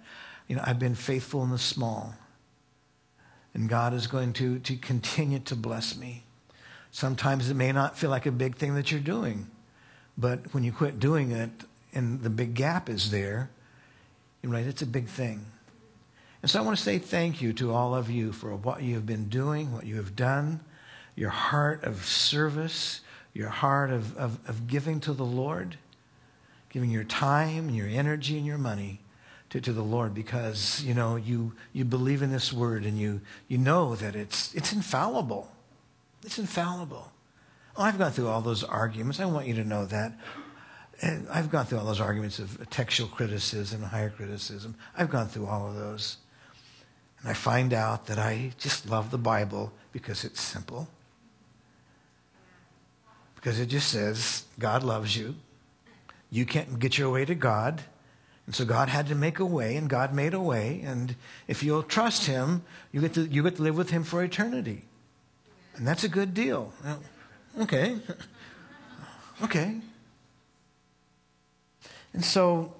you 0.48 0.56
know, 0.56 0.62
I've 0.64 0.78
been 0.78 0.94
faithful 0.94 1.42
in 1.42 1.50
the 1.50 1.58
small. 1.58 2.14
And 3.52 3.68
God 3.68 3.94
is 3.94 4.06
going 4.06 4.32
to, 4.34 4.58
to 4.60 4.76
continue 4.76 5.38
to 5.40 5.56
bless 5.56 5.96
me. 5.96 6.24
Sometimes 6.90 7.50
it 7.50 7.54
may 7.54 7.72
not 7.72 7.98
feel 7.98 8.10
like 8.10 8.26
a 8.26 8.32
big 8.32 8.56
thing 8.56 8.74
that 8.74 8.90
you're 8.90 9.00
doing, 9.00 9.48
but 10.16 10.52
when 10.54 10.64
you 10.64 10.72
quit 10.72 10.98
doing 10.98 11.32
it 11.32 11.50
and 11.94 12.22
the 12.22 12.30
big 12.30 12.54
gap 12.54 12.88
is 12.88 13.10
there, 13.10 13.50
right, 14.42 14.66
it's 14.66 14.82
a 14.82 14.86
big 14.86 15.08
thing. 15.08 15.46
And 16.42 16.50
so 16.50 16.58
I 16.58 16.62
want 16.62 16.76
to 16.76 16.82
say 16.82 16.98
thank 16.98 17.40
you 17.40 17.52
to 17.54 17.72
all 17.72 17.94
of 17.94 18.10
you 18.10 18.32
for 18.32 18.54
what 18.54 18.82
you 18.82 18.94
have 18.96 19.06
been 19.06 19.28
doing, 19.28 19.72
what 19.72 19.86
you 19.86 19.96
have 19.96 20.14
done, 20.14 20.60
your 21.16 21.30
heart 21.30 21.84
of 21.84 22.04
service 22.04 23.00
your 23.34 23.48
heart 23.48 23.90
of, 23.90 24.16
of, 24.16 24.38
of 24.48 24.68
giving 24.68 25.00
to 25.00 25.12
the 25.12 25.24
Lord, 25.24 25.76
giving 26.70 26.88
your 26.88 27.04
time 27.04 27.68
and 27.68 27.76
your 27.76 27.88
energy 27.88 28.38
and 28.38 28.46
your 28.46 28.58
money 28.58 29.00
to, 29.50 29.60
to 29.60 29.72
the 29.72 29.82
Lord 29.82 30.14
because, 30.14 30.82
you 30.84 30.94
know, 30.94 31.16
you, 31.16 31.52
you 31.72 31.84
believe 31.84 32.22
in 32.22 32.30
this 32.30 32.52
word 32.52 32.84
and 32.84 32.96
you, 32.96 33.20
you 33.48 33.58
know 33.58 33.96
that 33.96 34.14
it's, 34.14 34.54
it's 34.54 34.72
infallible. 34.72 35.50
It's 36.24 36.38
infallible. 36.38 37.10
Oh, 37.76 37.82
I've 37.82 37.98
gone 37.98 38.12
through 38.12 38.28
all 38.28 38.40
those 38.40 38.62
arguments. 38.62 39.18
I 39.18 39.24
want 39.24 39.48
you 39.48 39.54
to 39.54 39.64
know 39.64 39.84
that. 39.86 40.12
And 41.02 41.28
I've 41.28 41.50
gone 41.50 41.66
through 41.66 41.78
all 41.78 41.86
those 41.86 42.00
arguments 42.00 42.38
of 42.38 42.68
textual 42.70 43.08
criticism, 43.08 43.82
higher 43.82 44.10
criticism. 44.10 44.76
I've 44.96 45.10
gone 45.10 45.28
through 45.28 45.46
all 45.46 45.68
of 45.68 45.74
those. 45.74 46.18
And 47.20 47.30
I 47.30 47.34
find 47.34 47.72
out 47.72 48.06
that 48.06 48.18
I 48.18 48.52
just 48.58 48.88
love 48.88 49.10
the 49.10 49.18
Bible 49.18 49.72
because 49.92 50.24
it's 50.24 50.40
simple 50.40 50.88
because 53.44 53.60
it 53.60 53.66
just 53.66 53.88
says 53.88 54.44
God 54.58 54.82
loves 54.82 55.14
you. 55.14 55.34
You 56.30 56.46
can't 56.46 56.78
get 56.78 56.96
your 56.96 57.10
way 57.10 57.26
to 57.26 57.34
God. 57.34 57.82
And 58.46 58.54
so 58.54 58.64
God 58.64 58.88
had 58.88 59.06
to 59.08 59.14
make 59.14 59.38
a 59.38 59.44
way, 59.44 59.76
and 59.76 59.88
God 59.88 60.14
made 60.14 60.32
a 60.32 60.40
way. 60.40 60.80
And 60.82 61.14
if 61.46 61.62
you'll 61.62 61.82
trust 61.82 62.24
Him, 62.24 62.62
you 62.90 63.02
get 63.02 63.12
to, 63.14 63.26
you 63.26 63.42
get 63.42 63.56
to 63.56 63.62
live 63.62 63.76
with 63.76 63.90
Him 63.90 64.02
for 64.02 64.24
eternity. 64.24 64.84
And 65.76 65.86
that's 65.86 66.04
a 66.04 66.08
good 66.08 66.32
deal. 66.34 66.72
Okay. 67.60 67.98
Okay. 69.42 69.80
And 72.14 72.24
so, 72.24 72.72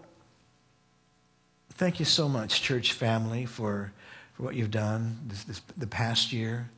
thank 1.73 1.99
you 1.99 2.07
so 2.07 2.29
much, 2.29 2.63
church 2.63 2.93
family, 2.93 3.45
for, 3.45 3.93
for 4.35 4.45
what 4.45 4.55
you've 4.55 4.71
done 4.71 5.19
this, 5.27 5.45
this, 5.45 5.63
the 5.77 5.87
past 5.87 6.33
year. 6.33 6.71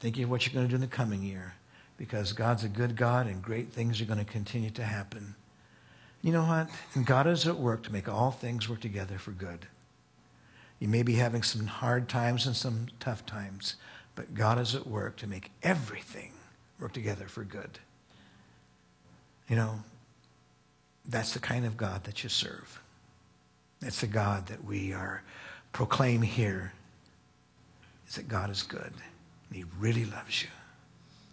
Thank 0.00 0.16
you 0.16 0.24
for 0.24 0.30
what 0.30 0.46
you're 0.46 0.54
going 0.54 0.66
to 0.66 0.70
do 0.70 0.76
in 0.76 0.80
the 0.80 0.86
coming 0.86 1.22
year 1.22 1.54
because 1.96 2.32
God's 2.32 2.64
a 2.64 2.68
good 2.68 2.96
God 2.96 3.26
and 3.26 3.42
great 3.42 3.68
things 3.68 4.00
are 4.00 4.04
going 4.04 4.18
to 4.18 4.24
continue 4.24 4.70
to 4.70 4.84
happen. 4.84 5.34
You 6.22 6.32
know 6.32 6.44
what? 6.44 6.70
And 6.94 7.04
God 7.04 7.26
is 7.26 7.46
at 7.46 7.58
work 7.58 7.82
to 7.84 7.92
make 7.92 8.08
all 8.08 8.30
things 8.30 8.68
work 8.68 8.80
together 8.80 9.18
for 9.18 9.32
good. 9.32 9.66
You 10.78 10.88
may 10.88 11.02
be 11.02 11.14
having 11.14 11.42
some 11.42 11.66
hard 11.66 12.08
times 12.08 12.46
and 12.46 12.56
some 12.56 12.86
tough 12.98 13.26
times, 13.26 13.76
but 14.14 14.34
God 14.34 14.58
is 14.58 14.74
at 14.74 14.86
work 14.86 15.16
to 15.16 15.26
make 15.26 15.50
everything 15.62 16.32
work 16.80 16.92
together 16.92 17.26
for 17.26 17.44
good. 17.44 17.78
You 19.48 19.56
know, 19.56 19.84
that's 21.06 21.34
the 21.34 21.40
kind 21.40 21.66
of 21.66 21.76
God 21.76 22.04
that 22.04 22.22
you 22.22 22.28
serve. 22.28 22.80
That's 23.80 24.00
the 24.00 24.06
God 24.06 24.46
that 24.46 24.64
we 24.64 24.92
are 24.92 25.22
proclaim 25.72 26.22
here. 26.22 26.72
Is 28.08 28.16
that 28.16 28.28
God 28.28 28.50
is 28.50 28.62
good 28.62 28.92
and 29.48 29.56
he 29.56 29.64
really 29.78 30.04
loves 30.04 30.42
you. 30.42 30.48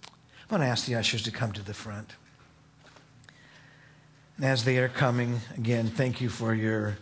I 0.07 0.53
want 0.53 0.63
to 0.63 0.67
ask 0.67 0.85
the 0.85 0.95
ushers 0.95 1.23
to 1.23 1.31
come 1.31 1.51
to 1.53 1.61
the 1.61 1.73
front. 1.73 2.15
And 4.37 4.45
as 4.45 4.63
they 4.63 4.79
are 4.79 4.89
coming, 4.89 5.39
again, 5.55 5.87
thank 5.87 6.19
you 6.19 6.29
for 6.29 6.53
your 6.53 6.97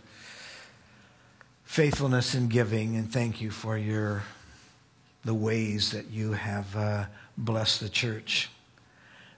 faithfulness 1.64 2.34
in 2.34 2.48
giving, 2.48 2.96
and 2.96 3.12
thank 3.12 3.40
you 3.40 3.50
for 3.50 3.78
your 3.78 4.22
the 5.24 5.34
ways 5.34 5.90
that 5.92 6.10
you 6.10 6.32
have 6.32 6.76
uh, 6.76 7.04
blessed 7.36 7.80
the 7.80 7.88
church. 7.88 8.50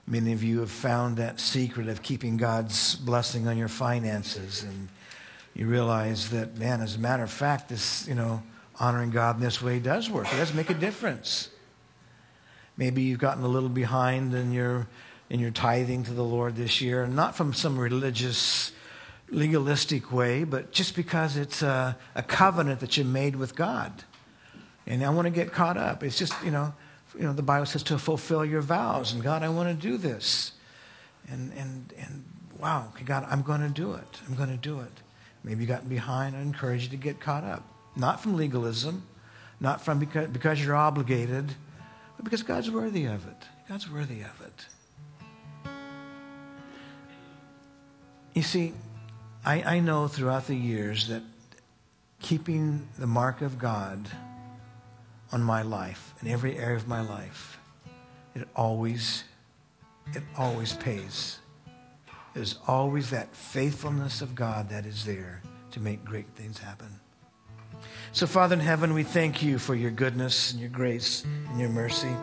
Many 0.05 0.33
of 0.33 0.43
you 0.43 0.59
have 0.59 0.71
found 0.71 1.17
that 1.17 1.39
secret 1.39 1.87
of 1.87 2.01
keeping 2.01 2.35
God's 2.35 2.95
blessing 2.95 3.47
on 3.47 3.57
your 3.57 3.69
finances, 3.69 4.63
and 4.63 4.89
you 5.53 5.67
realize 5.67 6.29
that, 6.31 6.57
man, 6.57 6.81
as 6.81 6.95
a 6.95 6.99
matter 6.99 7.23
of 7.23 7.31
fact, 7.31 7.69
this, 7.69 8.05
you 8.07 8.15
know, 8.15 8.43
honoring 8.79 9.11
God 9.11 9.37
in 9.37 9.41
this 9.41 9.61
way 9.61 9.79
does 9.79 10.09
work. 10.09 10.27
It 10.33 10.37
does 10.37 10.53
make 10.53 10.69
a 10.69 10.73
difference. 10.73 11.49
Maybe 12.75 13.03
you've 13.03 13.19
gotten 13.19 13.43
a 13.43 13.47
little 13.47 13.69
behind 13.69 14.33
in 14.33 14.51
your, 14.51 14.87
in 15.29 15.39
your 15.39 15.51
tithing 15.51 16.03
to 16.05 16.13
the 16.13 16.23
Lord 16.23 16.55
this 16.55 16.81
year, 16.81 17.07
not 17.07 17.35
from 17.35 17.53
some 17.53 17.77
religious, 17.77 18.71
legalistic 19.29 20.11
way, 20.11 20.43
but 20.43 20.71
just 20.71 20.95
because 20.95 21.37
it's 21.37 21.61
a, 21.61 21.95
a 22.15 22.23
covenant 22.23 22.79
that 22.81 22.97
you 22.97 23.05
made 23.05 23.35
with 23.35 23.55
God. 23.55 24.03
And 24.85 25.03
I 25.03 25.09
want 25.11 25.27
to 25.27 25.31
get 25.31 25.51
caught 25.51 25.77
up. 25.77 26.03
It's 26.03 26.17
just, 26.17 26.33
you 26.43 26.51
know, 26.51 26.73
you 27.15 27.23
know, 27.23 27.33
the 27.33 27.43
Bible 27.43 27.65
says 27.65 27.83
to 27.83 27.97
fulfill 27.97 28.43
your 28.43 28.61
vows. 28.61 29.13
And 29.13 29.23
God, 29.23 29.43
I 29.43 29.49
want 29.49 29.69
to 29.69 29.75
do 29.75 29.97
this. 29.97 30.53
And, 31.29 31.53
and, 31.53 31.93
and 31.97 32.23
wow, 32.59 32.91
God, 33.05 33.25
I'm 33.29 33.41
going 33.41 33.61
to 33.61 33.69
do 33.69 33.93
it. 33.93 34.21
I'm 34.27 34.35
going 34.35 34.49
to 34.49 34.57
do 34.57 34.79
it. 34.79 35.01
maybe 35.43 35.61
you've 35.61 35.69
gotten 35.69 35.89
behind, 35.89 36.35
I 36.35 36.41
encourage 36.41 36.83
you 36.83 36.89
to 36.89 36.97
get 36.97 37.19
caught 37.19 37.43
up. 37.43 37.63
Not 37.95 38.21
from 38.21 38.35
legalism, 38.35 39.03
not 39.59 39.81
from 39.81 39.99
because, 39.99 40.29
because 40.29 40.63
you're 40.63 40.75
obligated, 40.75 41.53
but 42.17 42.23
because 42.23 42.43
God's 42.43 42.71
worthy 42.71 43.05
of 43.05 43.27
it. 43.27 43.47
God's 43.69 43.89
worthy 43.89 44.21
of 44.21 44.41
it. 44.41 44.65
You 48.33 48.41
see, 48.41 48.73
I, 49.45 49.75
I 49.75 49.79
know 49.79 50.07
throughout 50.07 50.47
the 50.47 50.55
years 50.55 51.07
that 51.09 51.21
keeping 52.19 52.87
the 52.97 53.05
mark 53.05 53.41
of 53.41 53.59
God 53.59 54.09
on 55.33 55.41
my 55.41 55.63
life, 55.63 56.13
in 56.21 56.27
every 56.27 56.57
area 56.57 56.75
of 56.75 56.87
my 56.87 57.01
life, 57.01 57.57
it 58.35 58.47
always, 58.55 59.23
it 60.13 60.21
always 60.37 60.73
pays. 60.73 61.39
There's 62.35 62.59
always 62.67 63.09
that 63.09 63.35
faithfulness 63.35 64.21
of 64.21 64.35
God 64.35 64.69
that 64.69 64.85
is 64.85 65.05
there 65.05 65.41
to 65.71 65.79
make 65.79 66.05
great 66.05 66.27
things 66.35 66.59
happen. 66.59 66.99
So, 68.11 68.27
Father 68.27 68.53
in 68.53 68.59
heaven, 68.59 68.93
we 68.93 69.01
thank 69.01 69.41
you 69.41 69.57
for 69.57 69.73
your 69.73 69.89
goodness 69.89 70.51
and 70.51 70.61
your 70.61 70.69
grace 70.69 71.25
and 71.49 71.59
your 71.59 71.69
mercy. 71.69 72.15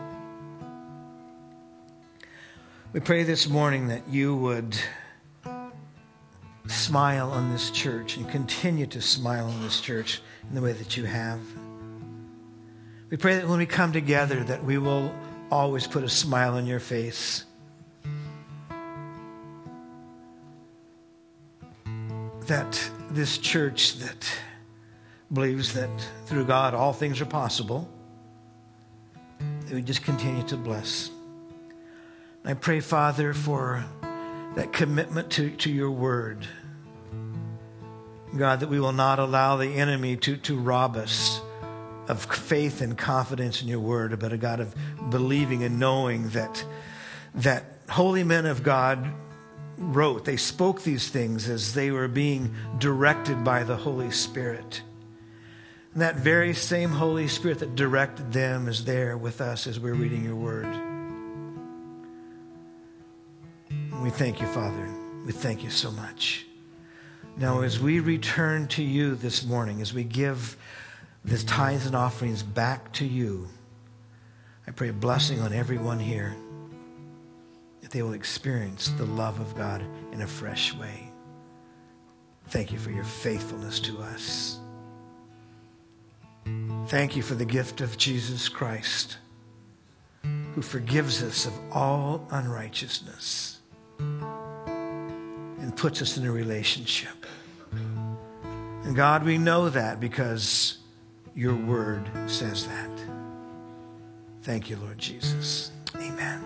We 2.92 3.00
pray 3.00 3.24
this 3.24 3.48
morning 3.48 3.88
that 3.88 4.08
you 4.08 4.36
would 4.36 4.76
smile 6.68 7.32
on 7.32 7.50
this 7.50 7.72
church 7.72 8.16
and 8.16 8.30
continue 8.30 8.86
to 8.86 9.00
smile 9.00 9.46
on 9.46 9.62
this 9.62 9.80
church 9.80 10.22
in 10.48 10.54
the 10.54 10.62
way 10.62 10.72
that 10.72 10.96
you 10.96 11.06
have. 11.06 11.40
We 13.10 13.16
pray 13.16 13.36
that 13.36 13.48
when 13.48 13.58
we 13.58 13.66
come 13.66 13.92
together 13.92 14.44
that 14.44 14.62
we 14.62 14.78
will 14.78 15.12
always 15.50 15.84
put 15.84 16.04
a 16.04 16.08
smile 16.08 16.54
on 16.54 16.64
your 16.64 16.78
face. 16.78 17.44
That 22.46 22.90
this 23.10 23.38
church 23.38 23.96
that 23.98 24.32
believes 25.32 25.74
that 25.74 25.90
through 26.26 26.44
God 26.44 26.72
all 26.72 26.92
things 26.92 27.20
are 27.20 27.26
possible, 27.26 27.88
that 29.38 29.74
we 29.74 29.82
just 29.82 30.04
continue 30.04 30.44
to 30.44 30.56
bless. 30.56 31.10
I 32.44 32.54
pray, 32.54 32.78
Father, 32.78 33.34
for 33.34 33.84
that 34.54 34.72
commitment 34.72 35.30
to, 35.32 35.50
to 35.50 35.70
your 35.70 35.90
word. 35.90 36.46
God, 38.36 38.60
that 38.60 38.68
we 38.68 38.78
will 38.78 38.92
not 38.92 39.18
allow 39.18 39.56
the 39.56 39.68
enemy 39.68 40.16
to, 40.18 40.36
to 40.36 40.56
rob 40.56 40.96
us 40.96 41.39
of 42.10 42.24
faith 42.24 42.80
and 42.80 42.98
confidence 42.98 43.62
in 43.62 43.68
your 43.68 43.78
word, 43.78 44.18
but 44.18 44.32
a 44.32 44.36
God 44.36 44.58
of 44.58 44.74
believing 45.10 45.62
and 45.62 45.78
knowing 45.78 46.30
that, 46.30 46.64
that 47.36 47.64
holy 47.88 48.24
men 48.24 48.46
of 48.46 48.64
God 48.64 49.12
wrote, 49.78 50.24
they 50.24 50.36
spoke 50.36 50.82
these 50.82 51.08
things 51.08 51.48
as 51.48 51.72
they 51.72 51.92
were 51.92 52.08
being 52.08 52.54
directed 52.78 53.44
by 53.44 53.62
the 53.62 53.76
Holy 53.76 54.10
Spirit. 54.10 54.82
And 55.94 56.02
that 56.02 56.16
very 56.16 56.52
same 56.52 56.90
Holy 56.90 57.28
Spirit 57.28 57.60
that 57.60 57.76
directed 57.76 58.32
them 58.32 58.66
is 58.66 58.84
there 58.84 59.16
with 59.16 59.40
us 59.40 59.68
as 59.68 59.78
we're 59.78 59.94
reading 59.94 60.24
your 60.24 60.36
word. 60.36 60.68
We 64.02 64.10
thank 64.10 64.40
you, 64.40 64.46
Father. 64.48 64.88
We 65.24 65.32
thank 65.32 65.62
you 65.62 65.70
so 65.70 65.92
much. 65.92 66.46
Now, 67.36 67.62
as 67.62 67.78
we 67.78 68.00
return 68.00 68.66
to 68.68 68.82
you 68.82 69.14
this 69.14 69.44
morning, 69.44 69.80
as 69.80 69.94
we 69.94 70.02
give 70.02 70.56
this 71.24 71.44
tithes 71.44 71.86
and 71.86 71.94
offerings 71.94 72.42
back 72.42 72.92
to 72.94 73.04
you, 73.04 73.48
I 74.66 74.70
pray 74.72 74.88
a 74.88 74.92
blessing 74.92 75.40
on 75.40 75.52
everyone 75.52 75.98
here 75.98 76.36
that 77.80 77.90
they 77.90 78.02
will 78.02 78.12
experience 78.12 78.88
the 78.90 79.04
love 79.04 79.40
of 79.40 79.56
God 79.56 79.84
in 80.12 80.22
a 80.22 80.26
fresh 80.26 80.74
way. 80.74 81.10
Thank 82.48 82.72
you 82.72 82.78
for 82.78 82.90
your 82.90 83.04
faithfulness 83.04 83.80
to 83.80 83.98
us. 83.98 84.58
Thank 86.88 87.14
you 87.14 87.22
for 87.22 87.34
the 87.34 87.44
gift 87.44 87.80
of 87.80 87.96
Jesus 87.96 88.48
Christ, 88.48 89.18
who 90.22 90.62
forgives 90.62 91.22
us 91.22 91.46
of 91.46 91.52
all 91.70 92.26
unrighteousness 92.30 93.60
and 93.98 95.76
puts 95.76 96.02
us 96.02 96.16
in 96.16 96.26
a 96.26 96.32
relationship. 96.32 97.26
And 97.72 98.96
God, 98.96 99.24
we 99.24 99.38
know 99.38 99.68
that 99.68 100.00
because 100.00 100.79
your 101.40 101.56
word 101.56 102.02
says 102.26 102.66
that. 102.66 102.90
Thank 104.42 104.68
you, 104.68 104.76
Lord 104.76 104.98
Jesus. 104.98 105.70
Amen. 105.96 106.44